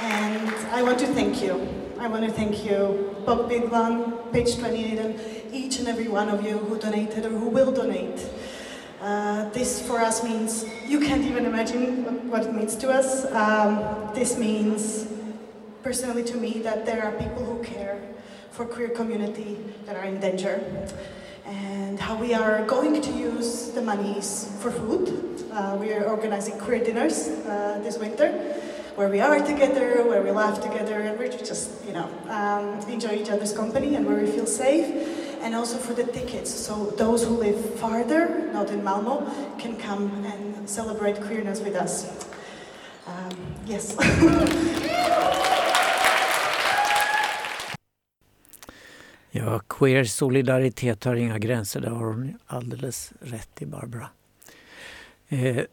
[0.00, 1.66] And I want to thank you.
[1.98, 5.18] I want to thank you, Bob Biglan, Page 28, and
[5.57, 8.21] each and every one of you who donated or who will donate.
[9.01, 13.25] Uh, this for us means you can't even imagine what, it means to us.
[13.33, 15.07] Um, this means,
[15.83, 18.01] personally to me, that there are people who care
[18.51, 20.61] for queer community that are in danger,
[21.45, 25.05] and how we are going to use the monies for food.
[25.53, 28.33] Uh, we are organizing queer dinners uh, this winter,
[28.97, 33.12] where we are together, where we laugh together, and we just, you know, um, enjoy
[33.12, 34.88] each other's company and where we feel safe.
[35.46, 40.11] And also for the tickets, so those who live farther, not in Malmo, can come
[40.24, 42.11] and celebrate queerness with us.
[43.06, 43.96] Um, yes.
[49.30, 54.09] Ja, queer solidaritet har inga gränser, det har hon alldeles rätt i, Barbara.
[55.28, 55.64] Eh,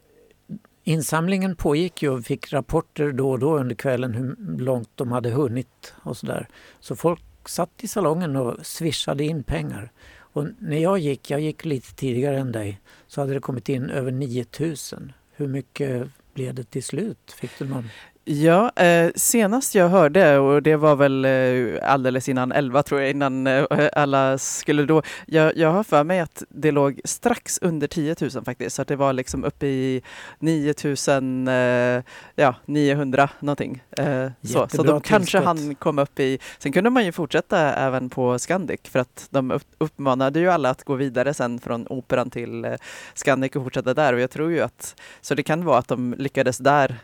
[0.83, 5.29] insamlingen pågick ju och fick rapporter då och då under kvällen hur långt de hade
[5.29, 6.47] hunnit och sådär.
[6.79, 9.91] Så folk satt i salongen och swishade in pengar.
[10.15, 13.89] Och när jag gick, jag gick lite tidigare än dig, så hade det kommit in
[13.89, 15.13] över 9000.
[15.31, 17.35] Hur mycket blev det till slut?
[17.37, 17.89] Fick du någon?
[18.25, 23.09] Ja, eh, senast jag hörde, och det var väl eh, alldeles innan 11 tror jag,
[23.09, 25.01] innan eh, alla skulle då.
[25.25, 28.87] Jag, jag har för mig att det låg strax under 10 000 faktiskt, så att
[28.87, 30.01] det var liksom uppe i
[30.39, 32.03] 9 000, eh,
[32.35, 33.83] ja 900 någonting.
[33.91, 38.09] Eh, så så de kanske han kom upp i, sen kunde man ju fortsätta även
[38.09, 42.29] på Scandic för att de upp, uppmanade ju alla att gå vidare sen från operan
[42.29, 42.73] till eh,
[43.13, 46.15] Scandic och fortsätta där och jag tror ju att, så det kan vara att de
[46.17, 46.99] lyckades där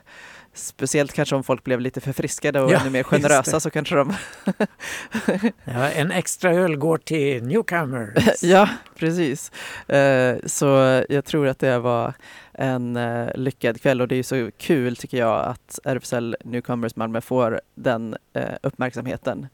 [0.54, 4.14] Speciellt kanske om folk blev lite förfriskade och Ja, ännu mer generösa så kanske de...
[5.64, 8.44] Ja, en extra öl går till newcomers.
[8.44, 9.52] ja, precis.
[9.88, 10.66] Eh, Så
[11.10, 12.14] jag tror att det var
[12.54, 17.22] en eh, lyckad kväll och det är så kul tycker jag att RFSL Newcomers Malmö
[17.22, 19.48] får den eh, uppmärksamheten.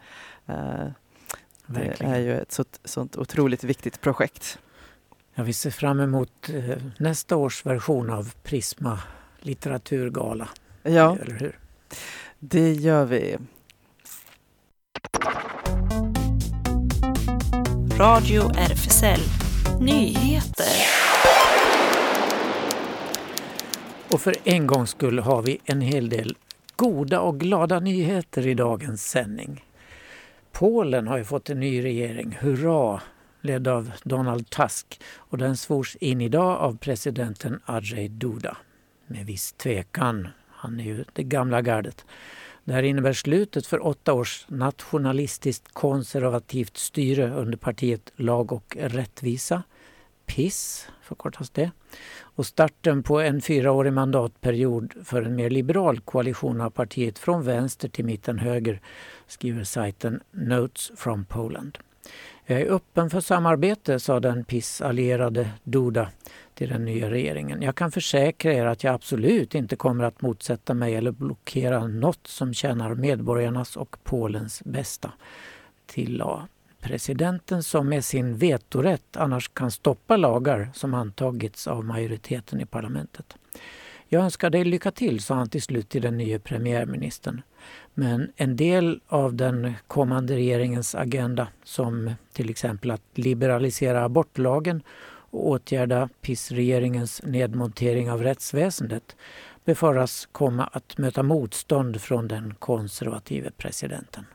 [0.48, 0.56] Eh,
[1.68, 2.14] Det Verkligen.
[2.14, 4.60] är ju ett sånt, sånt otroligt viktigt projekt.
[5.36, 6.50] Ja, vi ser fram emot
[6.98, 9.00] nästa års version av Prisma
[9.40, 10.48] litteraturgala.
[10.88, 11.18] Ja.
[11.22, 11.60] Eller hur?
[12.40, 13.38] Det gör vi.
[17.98, 19.20] Radio RFSL
[19.80, 20.66] Nyheter.
[24.12, 26.38] Och för en gångs skull har vi en hel del
[26.76, 29.66] goda och glada nyheter i dagens sändning.
[30.52, 33.02] Polen har ju fått en ny regering, hurra,
[33.42, 38.58] ledd av Donald Tusk och den svors in idag av presidenten Andrzej Duda.
[39.08, 42.06] Med viss tvekan, han är ju det gamla gardet.
[42.64, 49.64] Det här innebär slutet för åtta års nationalistiskt konservativt styre under partiet Lag och rättvisa,
[50.26, 51.72] PIS förkortas det,
[52.20, 57.90] och starten på en fyraårig mandatperiod för en mer liberal koalition av partiet från vänster
[57.90, 58.82] till mitten höger,
[59.28, 61.78] skriver sajten Notes from Poland.
[62.48, 66.10] Jag är öppen för samarbete, sa den PIS-allierade Duda
[66.54, 67.62] till den nya regeringen.
[67.62, 72.28] Jag kan försäkra er att jag absolut inte kommer att motsätta mig eller blockera något
[72.28, 75.12] som tjänar medborgarnas och Polens bästa,
[75.86, 76.42] tillade
[76.80, 83.36] presidenten som med sin vetorätt annars kan stoppa lagar som antagits av majoriteten i parlamentet.
[84.08, 87.42] Jag önskar dig lycka till, sa han till slut till den nya premiärministern.
[87.94, 95.48] Men en del av den kommande regeringens agenda, som till exempel att liberalisera abortlagen och
[95.48, 99.16] åtgärda PIS-regeringens nedmontering av rättsväsendet,
[99.66, 104.26] befaras komma att möta motstånd från den konservative presidenten.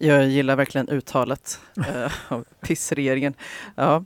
[0.00, 3.34] Jag gillar verkligen uttalet eh, av pissregeringen.
[3.74, 4.04] Ja.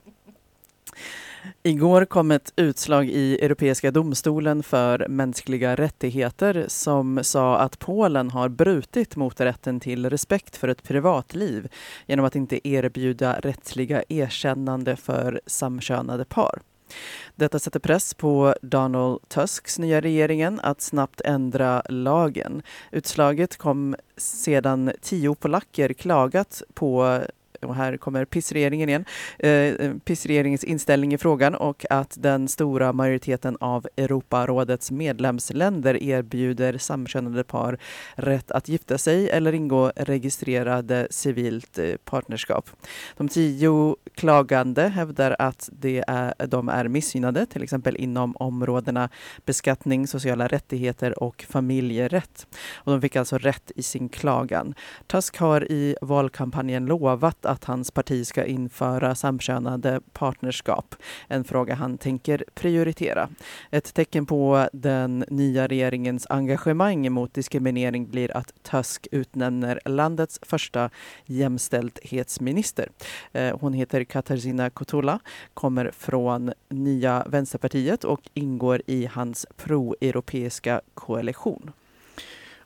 [1.63, 8.49] Igår kom ett utslag i Europeiska domstolen för mänskliga rättigheter som sa att Polen har
[8.49, 11.67] brutit mot rätten till respekt för ett privatliv
[12.07, 16.61] genom att inte erbjuda rättsliga erkännande för samkönade par.
[17.35, 22.61] Detta sätter press på Donald Tusks nya regeringen att snabbt ändra lagen.
[22.91, 27.21] Utslaget kom sedan tio polacker klagat på
[27.63, 29.05] och här kommer pissregeringen igen,
[29.39, 36.77] eh, eh pissregeringens inställning i frågan och att den stora majoriteten av Europarådets medlemsländer erbjuder
[36.77, 37.77] samkönade par
[38.15, 42.69] rätt att gifta sig eller ingå registrerade civilt eh, partnerskap.
[43.17, 49.09] De tio klagande hävdar att det är, de är missgynnade, till exempel inom områdena
[49.45, 52.47] beskattning, sociala rättigheter och familjerätt.
[52.75, 54.73] Och de fick alltså rätt i sin klagan.
[55.07, 60.95] Tusk har i valkampanjen lovat att att hans parti ska införa samkönade partnerskap.
[61.27, 63.29] En fråga han tänker prioritera.
[63.71, 70.89] Ett tecken på den nya regeringens engagemang mot diskriminering blir att Tusk utnämner landets första
[71.25, 72.89] jämställdhetsminister.
[73.31, 75.19] Eh, hon heter Katarzyna Kotula,
[75.53, 81.71] kommer från Nya Vänsterpartiet och ingår i hans pro-europeiska koalition.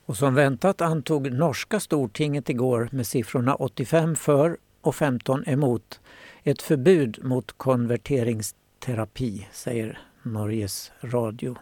[0.08, 6.00] Och som väntat antog norska stortinget igår med siffrorna 85 för och 15 emot
[6.44, 11.56] ett förbud mot konverteringsterapi, säger Norges Radio.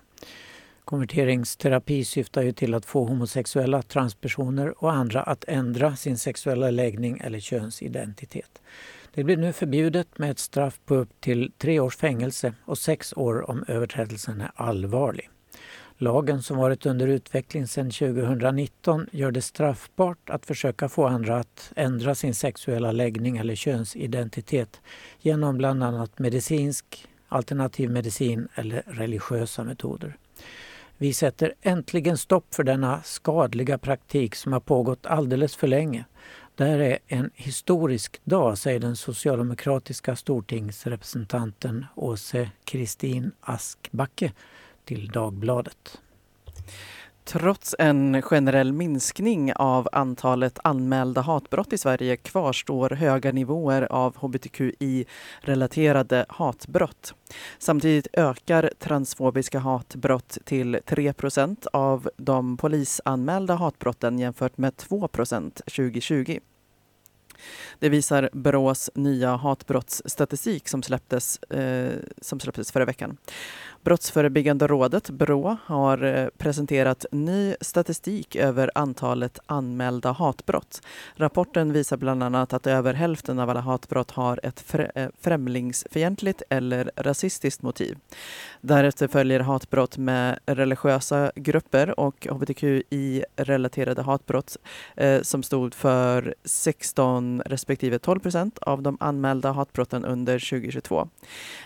[0.85, 7.21] Konverteringsterapi syftar ju till att få homosexuella, transpersoner och andra att ändra sin sexuella läggning
[7.23, 8.61] eller könsidentitet.
[9.13, 13.13] Det blir nu förbjudet med ett straff på upp till tre års fängelse och sex
[13.13, 15.29] år om överträdelsen är allvarlig.
[15.97, 21.71] Lagen som varit under utveckling sedan 2019 gör det straffbart att försöka få andra att
[21.75, 24.81] ändra sin sexuella läggning eller könsidentitet
[25.19, 30.17] genom bland annat medicinsk, alternativ medicin eller religiösa metoder.
[30.97, 36.05] Vi sätter äntligen stopp för denna skadliga praktik som har pågått alldeles för länge.
[36.55, 44.31] Det här är en historisk dag, säger den socialdemokratiska stortingsrepresentanten Åse Kristin Askbacke
[44.85, 45.99] till Dagbladet.
[47.25, 56.25] Trots en generell minskning av antalet anmälda hatbrott i Sverige kvarstår höga nivåer av hbtqi-relaterade
[56.29, 57.13] hatbrott.
[57.59, 66.39] Samtidigt ökar transfobiska hatbrott till 3% av de polisanmälda hatbrotten jämfört med 2% 2020.
[67.79, 73.17] Det visar Brås nya hatbrottsstatistik som släpptes, eh, som släpptes förra veckan.
[73.83, 80.81] Brottsförebyggande rådet, Brå, har eh, presenterat ny statistik över antalet anmälda hatbrott.
[81.15, 86.91] Rapporten visar bland annat att över hälften av alla hatbrott har ett eh, främlingsfientligt eller
[86.95, 87.97] rasistiskt motiv.
[88.61, 94.57] Därefter följer hatbrott med religiösa grupper och hbtqi-relaterade hatbrott
[94.95, 101.09] eh, som stod för 16 13 respektive 12 procent av de anmälda hatbrotten under 2022.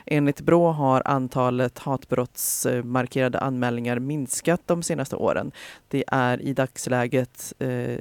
[0.05, 5.51] Enligt Brå har antalet hatbrottsmarkerade anmälningar minskat de senaste åren.
[5.87, 7.97] Det är i dagsläget eh,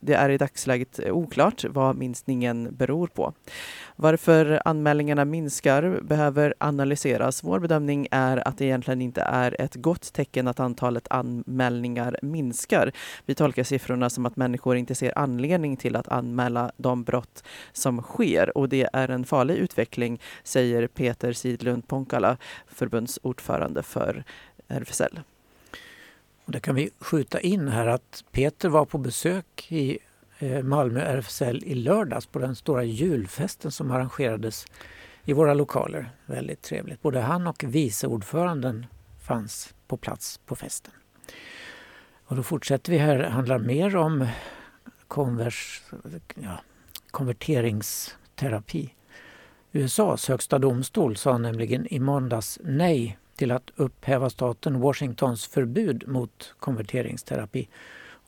[0.00, 3.32] det är i dagsläget eh, oklart vad minskningen beror på.
[3.96, 7.44] Varför anmälningarna minskar behöver analyseras.
[7.44, 12.92] Vår bedömning är att det egentligen inte är ett gott tecken att antalet anmälningar minskar.
[13.26, 18.02] Vi tolkar siffrorna som att människor inte ser anledning till att anmäla de brott som
[18.02, 22.36] sker och det är en farlig utveckling, säger Peter Sidlund Ponkala,
[22.66, 24.24] förbundsordförande för
[24.68, 25.20] RFSL.
[26.48, 29.98] Och det kan vi skjuta in här att Peter var på besök i
[30.38, 34.66] eh, Malmö RFSL i lördags på den stora julfesten som arrangerades
[35.24, 36.10] i våra lokaler.
[36.26, 37.02] Väldigt trevligt.
[37.02, 38.86] Både han och vice ordföranden
[39.22, 40.92] fanns på plats på festen.
[42.24, 43.18] Och då fortsätter vi här.
[43.18, 44.26] Det handlar mer om
[45.08, 45.82] konvers,
[46.34, 46.60] ja,
[47.10, 48.94] konverteringsterapi.
[49.72, 56.54] USAs högsta domstol sa nämligen i måndags nej till att upphäva staten Washingtons förbud mot
[56.58, 57.68] konverteringsterapi.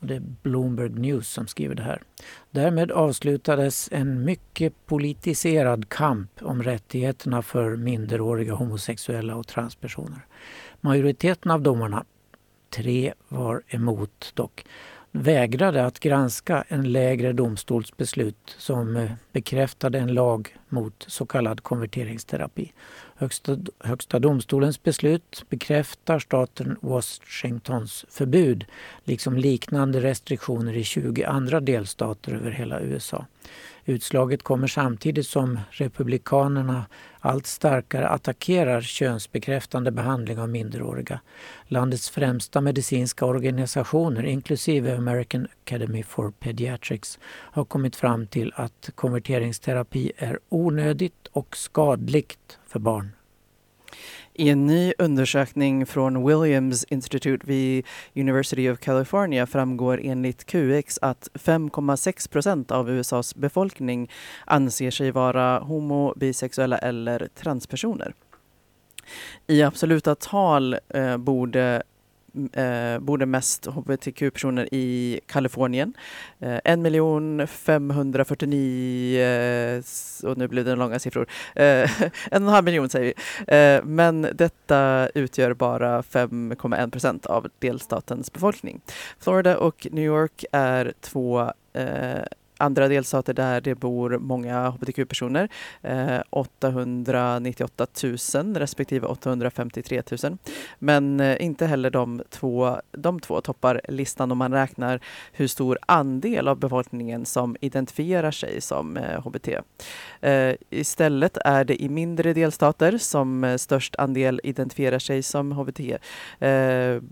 [0.01, 2.03] Och det är Bloomberg News som skriver det här.
[2.51, 10.27] Därmed avslutades en mycket politiserad kamp om rättigheterna för minderåriga homosexuella och transpersoner.
[10.81, 12.05] Majoriteten av domarna,
[12.71, 14.65] tre var emot dock,
[15.13, 21.63] vägrade att granska en lägre domstols beslut som eh, bekräftade en lag mot så kallad
[21.63, 22.73] konverteringsterapi.
[23.17, 28.65] Högsta, högsta domstolens beslut bekräftar staten Washingtons förbud
[29.05, 33.27] liksom liknande restriktioner i 20 andra delstater över hela USA.
[33.91, 36.87] Utslaget kommer samtidigt som Republikanerna
[37.21, 41.21] allt starkare attackerar könsbekräftande behandling av minderåriga.
[41.67, 50.13] Landets främsta medicinska organisationer, inklusive American Academy for Pediatrics, har kommit fram till att konverteringsterapi
[50.17, 53.13] är onödigt och skadligt för barn.
[54.35, 61.29] I en ny undersökning från Williams Institute vid University of California framgår enligt QX att
[61.35, 64.11] 5,6 procent av USAs befolkning
[64.45, 68.15] anser sig vara homo, bisexuella eller transpersoner.
[69.47, 71.83] I absoluta tal eh, borde
[72.53, 75.95] eh, bor det mest hbtq-personer i Kalifornien.
[76.39, 79.83] Eh, 1 549, eh,
[80.25, 81.65] och nu blev det långa siffror, eh,
[82.03, 83.15] en och en halv miljon säger vi.
[83.57, 88.81] Eh, men detta utgör bara 5,1 procent av delstatens befolkning.
[89.19, 92.23] Florida och New York är två eh,
[92.61, 95.49] andra delstater där det bor många hbtq-personer.
[95.83, 97.87] Eh, 898
[98.35, 100.39] 000 respektive 853 000.
[100.79, 105.01] Men eh, inte heller de två, de två toppar listan om man räknar
[105.33, 109.49] hur stor andel av befolkningen som identifierar sig som eh, hbt.
[110.21, 115.99] Eh, istället är det i mindre delstater som eh, störst andel identifierar sig som hbt.
[116.39, 117.03] Eh,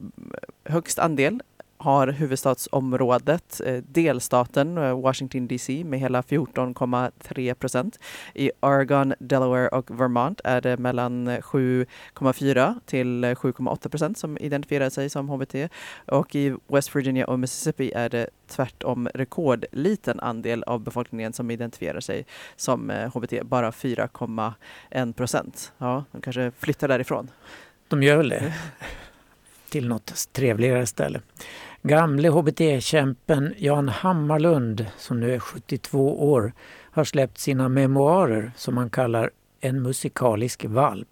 [0.64, 1.40] högst andel
[1.79, 7.99] har huvudstadsområdet, eh, delstaten eh, Washington DC med hela 14,3 procent.
[8.35, 15.11] I Oregon, Delaware och Vermont är det mellan 7,4 till 7,8 procent som identifierar sig
[15.11, 15.68] som HBT.
[16.07, 22.01] Och i West Virginia och Mississippi är det tvärtom rekordliten andel av befolkningen som identifierar
[22.01, 22.26] sig
[22.57, 25.72] som eh, HBT, bara 4,1 procent.
[25.79, 27.31] Ja, de kanske flyttar därifrån.
[27.89, 28.55] De gör väl det.
[29.70, 31.20] Till något trevligare ställe.
[31.83, 36.53] Gamle hbt-kämpen Jan Hammarlund, som nu är 72 år,
[36.91, 41.09] har släppt sina memoarer som han kallar En musikalisk valp.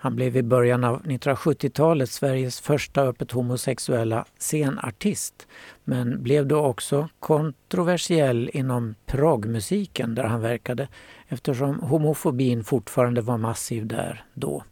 [0.00, 5.46] Han blev i början av 1970-talet Sveriges första öppet homosexuella scenartist
[5.84, 10.88] men blev då också kontroversiell inom progmusiken där han verkade
[11.28, 14.62] eftersom homofobin fortfarande var massiv där då.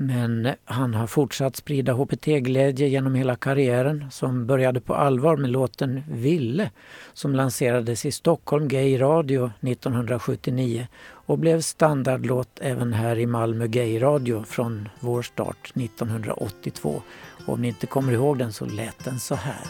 [0.00, 6.02] Men han har fortsatt sprida hbt-glädje genom hela karriären som började på allvar med låten
[6.10, 6.70] Ville
[7.14, 14.02] som lanserades i Stockholm Gay Radio 1979 och blev standardlåt även här i Malmö Gay
[14.02, 17.02] Radio från vår start 1982.
[17.46, 19.66] Och om ni inte kommer ihåg den så lät den så här.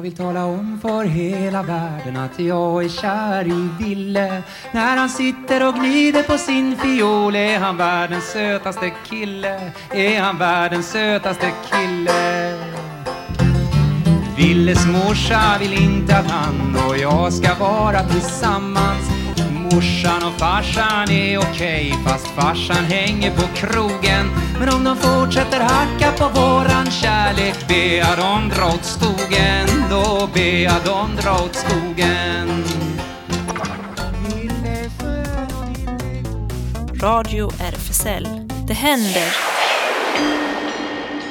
[0.00, 4.42] Jag vill tala om för hela världen att jag är kär i Ville.
[4.72, 9.70] När han sitter och gnider på sin fiol Är han världens sötaste kille.
[9.90, 12.58] Är han världens sötaste kille?
[14.36, 19.09] Villes morsa vill inte att han och jag ska vara tillsammans
[19.74, 24.26] morsan och farsan är okej fast farsan hänger på krogen.
[24.58, 30.28] Men om de fortsätter hacka på våran kärlek ber jag dem dra åt skogen, då
[30.34, 32.64] ber jag dem dra åt skogen.
[37.02, 38.28] Radio RFSL.
[38.68, 39.34] Det händer.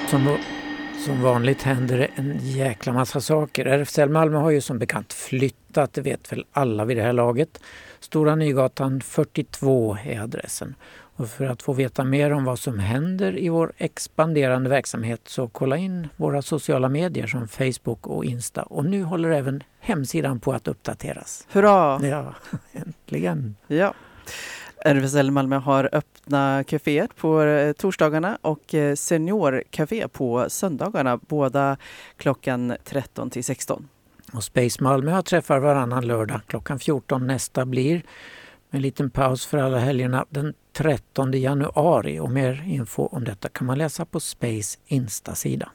[0.10, 0.38] Som,
[1.06, 3.66] som vanligt händer det en jäkla massa saker.
[3.66, 7.60] RFSL Malmö har ju som bekant flyttat, det vet väl alla vid det här laget.
[8.00, 10.76] Stora Nygatan 42 är adressen.
[11.16, 15.48] Och för att få veta mer om vad som händer i vår expanderande verksamhet så
[15.48, 18.64] kolla in våra sociala medier som Facebook och Insta.
[18.64, 21.48] Och nu håller även hemsidan på att uppdateras.
[21.52, 22.00] Hurra!
[22.04, 22.34] Ja,
[22.74, 23.56] äntligen!
[23.68, 23.94] Ja.
[24.86, 31.78] RFSL Malmö har öppna kaféer på eh, torsdagarna och eh, seniorkafé på söndagarna, båda
[32.18, 33.88] klockan 13 till 16.
[34.34, 36.42] Och Space Malmö har träffar varannan lördag.
[36.48, 37.94] Klockan 14 nästa blir
[38.70, 42.20] med en liten paus för alla helgerna den 13 januari.
[42.20, 45.70] Och mer info om detta kan man läsa på Space Insta-sida.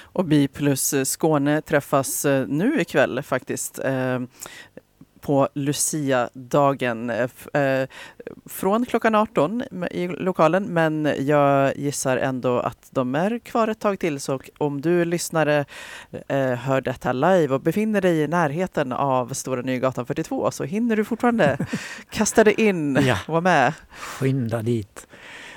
[0.00, 3.78] Och Bi plus Skåne träffas eh, nu ikväll faktiskt.
[3.78, 4.20] Eh,
[5.22, 7.30] på Lucia-dagen eh,
[7.62, 7.88] eh,
[8.46, 10.64] från klockan 18 i lokalen.
[10.64, 14.20] Men jag gissar ändå att de är kvar ett tag till.
[14.20, 15.64] Så om du lyssnare
[16.28, 20.96] eh, hör detta live och befinner dig i närheten av Stora Nygatan 42 så hinner
[20.96, 21.58] du fortfarande
[22.10, 23.16] kasta dig in Ja.
[23.26, 23.72] och vara med.
[23.98, 25.06] Skynda dit!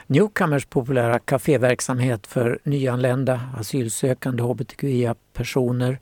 [0.07, 5.99] Newcomers populära kaféverksamhet för nyanlända, asylsökande hbtqia-personer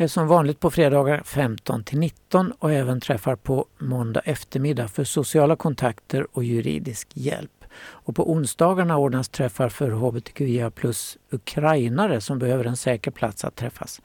[0.00, 5.04] Eh, som vanligt på fredagar 15 till 19 och även träffar på måndag eftermiddag för
[5.04, 7.64] sociala kontakter och juridisk hjälp.
[7.80, 13.56] Och på onsdagarna ordnas träffar för hbtqia plus ukrainare som behöver en säker plats att
[13.56, 14.00] träffas.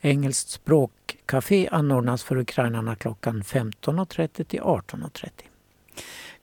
[0.00, 5.28] Engelskt språkcafé anordnas för ukrainarna klockan 15.30 till 18.30.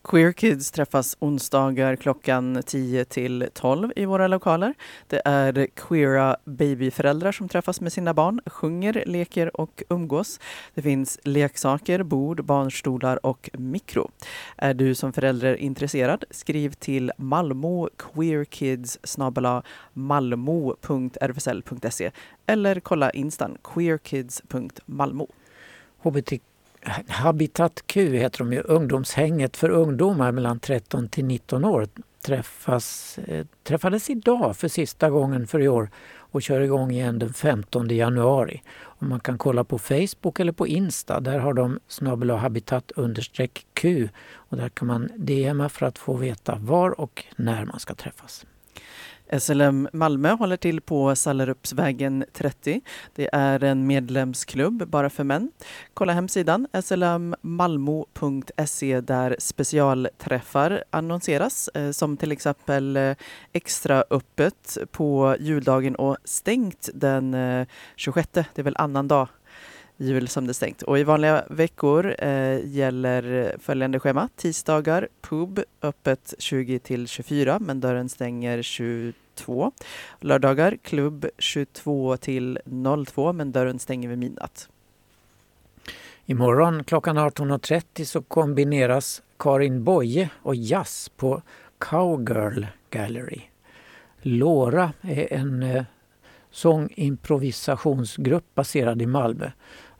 [0.03, 4.73] Queer Kids träffas onsdagar klockan 10 till 12 i våra lokaler.
[5.07, 10.39] Det är queera babyföräldrar som träffas med sina barn, sjunger, leker och umgås.
[10.73, 14.11] Det finns leksaker, bord, barnstolar och mikro.
[14.57, 18.99] Är du som förälder intresserad, skriv till Malmo queerkids
[19.93, 20.91] malmo.rfsl.se
[22.45, 25.27] eller kolla instan queerkids.malmo.
[25.97, 26.50] HBT
[27.07, 31.87] Habitat Q heter de ju, ungdomshänget för ungdomar mellan 13 till 19 år
[32.21, 37.33] träffas, eh, träffades idag för sista gången för i år och kör igång igen den
[37.33, 38.63] 15 januari.
[38.79, 43.65] Och man kan kolla på Facebook eller på Insta, där har de snabel habitat understreck
[43.73, 47.95] Q och där kan man DMa för att få veta var och när man ska
[47.95, 48.45] träffas.
[49.39, 52.81] SLM Malmö håller till på Sallerupsvägen 30.
[53.15, 55.51] Det är en medlemsklubb bara för män.
[55.93, 63.15] Kolla hemsidan slmmalmo.se där specialträffar annonseras eh, som till exempel eh,
[63.53, 68.29] extra öppet på juldagen och stängt den eh, 26.
[68.33, 69.27] Det är väl annan dag
[70.01, 70.81] jul som det är stängt.
[70.81, 74.29] Och i vanliga veckor eh, gäller följande schema.
[74.35, 79.71] Tisdagar pub öppet 20 till 24 men dörren stänger 22.
[80.19, 82.59] Lördagar klubb 22 till
[83.07, 84.69] 02 men dörren stänger vid midnatt.
[86.25, 91.41] Imorgon klockan 18.30 så kombineras Karin Boye och jazz på
[91.77, 93.41] Cowgirl Gallery.
[94.21, 95.83] Lora är en eh,
[96.51, 99.51] sångimprovisationsgrupp baserad i Malmö.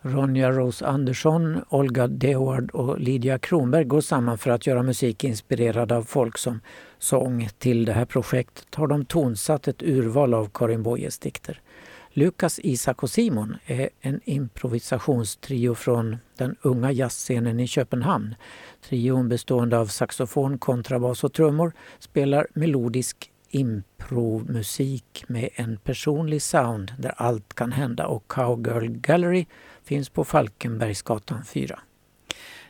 [0.04, 5.92] Ronja Rose Andersson, Olga Deward och Lydia Kronberg går samman för att göra musik inspirerad
[5.92, 6.60] av folk som
[7.00, 7.50] sång.
[7.58, 11.62] Till det här projektet har de tonsatt ett urval av Karin Boyes dikter.
[12.14, 18.36] Lukas, Isak och Simon är en improvisationstrio från den unga jazzscenen i Köpenhamn.
[18.90, 27.14] Trion bestående av saxofon, kontrabas och trummor spelar melodisk impromusik med en personlig sound där
[27.18, 29.46] allt kan hända och Cowgirl Gallery
[29.84, 31.80] finns på Falkenbergsgatan 4.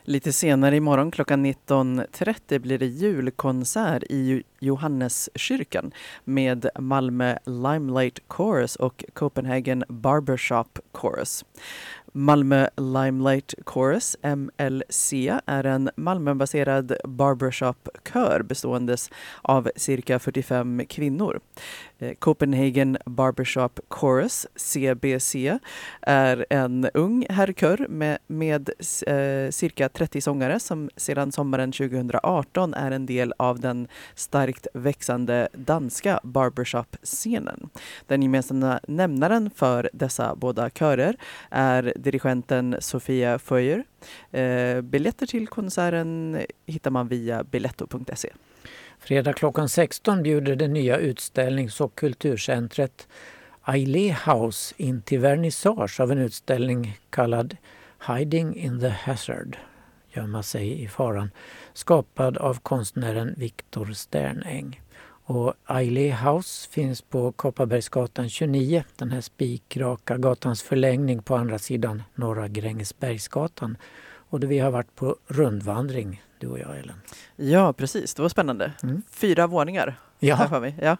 [0.04, 5.92] Lite senare imorgon klockan 19.30 blir det julkonsert i Johanneskyrkan
[6.24, 11.46] med Malmö Limelight Chorus och Copenhagen Barbershop Chorus.
[12.14, 15.14] Malmö Limelight Chorus, MLC,
[15.46, 19.10] är en Malmöbaserad barbershop-kör beståendes
[19.42, 21.40] av cirka 45 kvinnor.
[22.02, 25.60] Eh, Copenhagen Barbershop Chorus, CBC,
[26.02, 28.70] är en ung herrkör med, med
[29.08, 35.48] eh, cirka 30 sångare som sedan sommaren 2018 är en del av den starkt växande
[35.54, 37.70] danska barbershop-scenen.
[38.08, 41.16] Den gemensamma nämnaren för dessa båda körer
[41.50, 43.84] är dirigenten Sofia Föjer.
[44.32, 48.30] Eh, biljetter till konserten hittar man via biletto.se.
[49.04, 53.08] Fredag klockan 16 bjuder det nya utställnings och kulturcentret
[53.62, 57.58] Ailé House in till vernissage av en utställning kallad
[58.08, 59.58] Hiding in the Hazard,
[60.10, 61.32] gömma sig i faran,
[61.74, 64.82] skapad av konstnären Viktor Sternäng.
[65.24, 72.04] Och Ailé House finns på Kopparbergsgatan 29, den här spikraka gatans förlängning på andra sidan
[72.16, 73.78] Norra Grängesbergsgatan.
[74.04, 77.02] Och där vi har varit på rundvandring, du och jag Ellen.
[77.42, 78.14] Ja, precis.
[78.14, 78.72] Det var spännande.
[79.12, 79.96] Fyra våningar.
[80.20, 80.48] Ja.
[80.50, 80.76] för mig.
[80.82, 80.98] ja.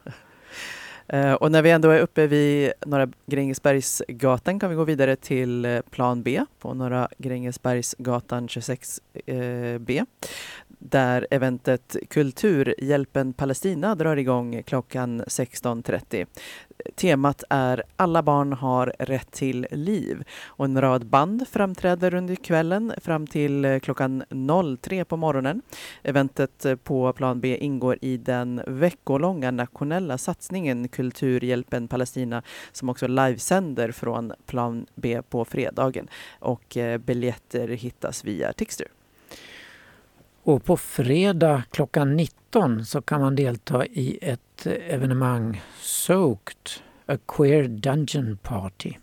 [1.08, 5.66] Eh, Och när vi ändå är uppe vid Norra Grängesbergsgatan kan vi gå vidare till
[5.66, 10.06] eh, plan B på Norra Grängesbergsgatan 26B.
[10.84, 16.26] Där eventet Kulturhjälpen Palestina drar igång klockan 16.30.
[16.96, 22.94] Temat är Alla barn har rätt till liv och en rad band framträder under kvällen
[22.98, 24.24] fram till klockan
[24.82, 25.62] 03 på morgonen.
[26.04, 33.92] Eventet på plan B ingår i den veckolånga nationella satsningen Kulturhjälpen Palestina som också livesänder
[33.92, 36.08] från plan B på fredagen
[36.40, 38.88] och eh, biljetter hittas via Tixter.
[40.44, 46.70] Och på fredag klockan 19 så kan man delta i ett evenemang Soaked,
[47.06, 48.94] A Queer Dungeon Party.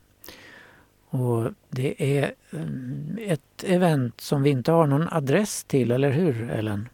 [1.11, 6.51] Och det är mm, ett event som vi inte har någon adress till, eller hur
[6.51, 6.89] Ellen?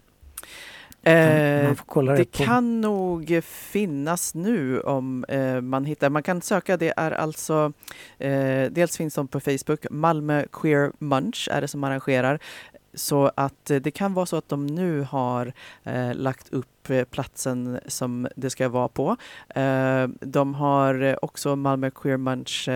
[1.06, 6.10] Eh, man får kolla det det kan nog finnas nu om eh, man hittar.
[6.10, 6.76] Man kan söka.
[6.76, 7.72] Det är alltså
[8.18, 9.86] eh, dels finns de på Facebook.
[9.90, 12.40] Malmö Queer Munch är det som arrangerar.
[12.94, 15.52] Så att eh, det kan vara så att de nu har
[15.84, 19.16] eh, lagt upp eh, platsen som det ska vara på.
[19.48, 22.68] Eh, de har eh, också Malmö Queer Munch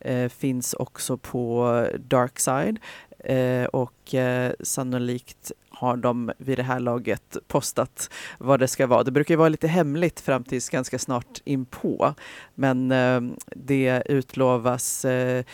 [0.00, 2.78] eh, finns också på Darkside
[3.24, 5.52] eh, och eh, sannolikt
[5.82, 9.02] har de vid det här laget postat vad det ska vara.
[9.02, 12.14] Det brukar vara lite hemligt fram tills ganska snart inpå.
[12.54, 15.44] Men eh, det utlovas eh,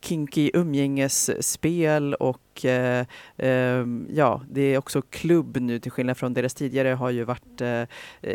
[0.00, 3.06] kinky umgängesspel och eh,
[3.36, 7.62] eh, ja, det är också klubb nu till skillnad från deras tidigare har ju varit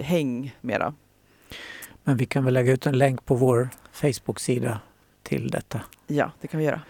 [0.01, 0.93] häng mera.
[2.03, 4.79] Men vi kan väl lägga ut en länk på vår Facebook-sida
[5.23, 5.81] till detta.
[6.07, 6.81] Ja, det kan vi göra.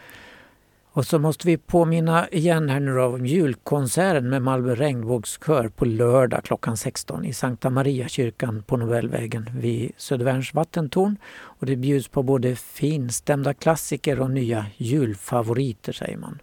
[0.96, 5.86] Och så måste vi påminna igen här nu då om julkonserten med Malmö regnbågskör på
[5.86, 11.18] lördag klockan 16 i Sankta Maria kyrkan på Nobelvägen vid Södervärns vattentorn.
[11.34, 16.40] Och det bjuds på både finstämda klassiker och nya julfavoriter säger man.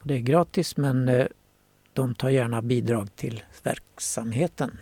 [0.00, 1.26] Och det är gratis men eh,
[1.92, 4.78] de tar gärna bidrag till verksamheten.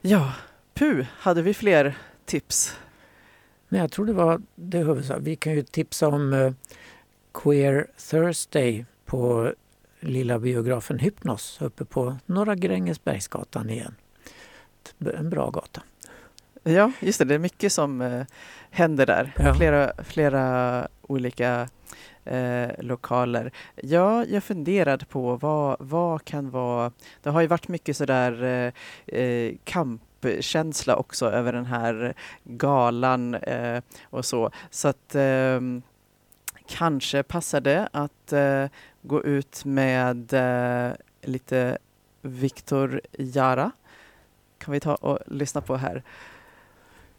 [0.00, 0.32] Ja,
[0.74, 2.76] Pu, hade vi fler tips?
[3.72, 5.24] Men jag tror det var det huvudsakliga.
[5.24, 6.52] Vi kan ju tipsa om eh,
[7.34, 9.52] Queer Thursday på
[10.00, 13.94] lilla biografen Hypnos uppe på Norra Grängesbergsgatan igen.
[15.18, 15.82] En bra gata.
[16.62, 17.24] Ja, just det.
[17.24, 18.22] Det är mycket som eh,
[18.70, 19.32] händer där.
[19.36, 19.54] Ja.
[19.54, 21.68] Flera, flera olika
[22.24, 23.52] eh, lokaler.
[23.74, 26.92] Ja, jag funderade på vad, vad kan vara...
[27.22, 28.72] Det har ju varit mycket sådär eh,
[29.20, 29.54] eh,
[30.22, 32.14] kampkänsla också över den här
[32.44, 34.50] galan eh, och så.
[34.70, 35.82] Så att ehm,
[36.66, 37.22] kanske
[37.60, 38.66] det att eh,
[39.02, 40.92] gå ut med eh,
[41.22, 41.78] lite
[42.22, 43.70] Viktor Jara.
[44.58, 46.02] Kan vi ta och lyssna på här?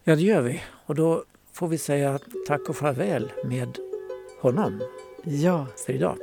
[0.03, 0.63] Ja, det gör vi.
[0.85, 1.23] Och då
[1.53, 3.77] får vi säga tack och farväl med
[4.41, 4.81] honom.
[5.23, 5.67] Ja.
[5.85, 6.17] För idag.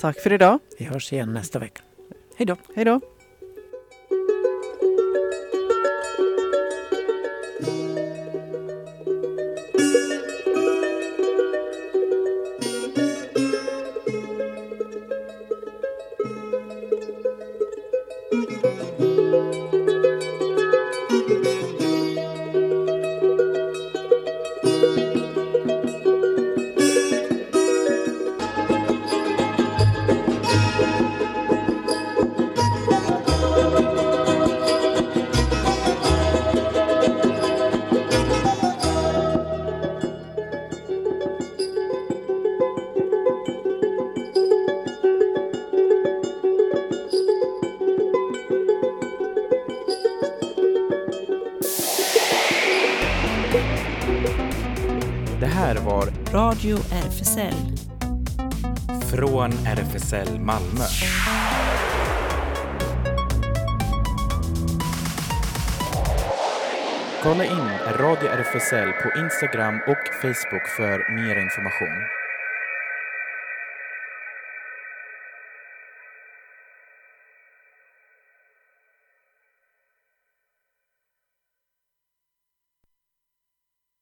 [0.00, 0.58] Tack för idag.
[0.78, 1.82] Vi hörs igen nästa vecka.
[2.36, 2.56] Hej då.
[2.74, 3.17] Hej då.
[68.60, 72.17] Kolla på Instagram och Facebook för mer information.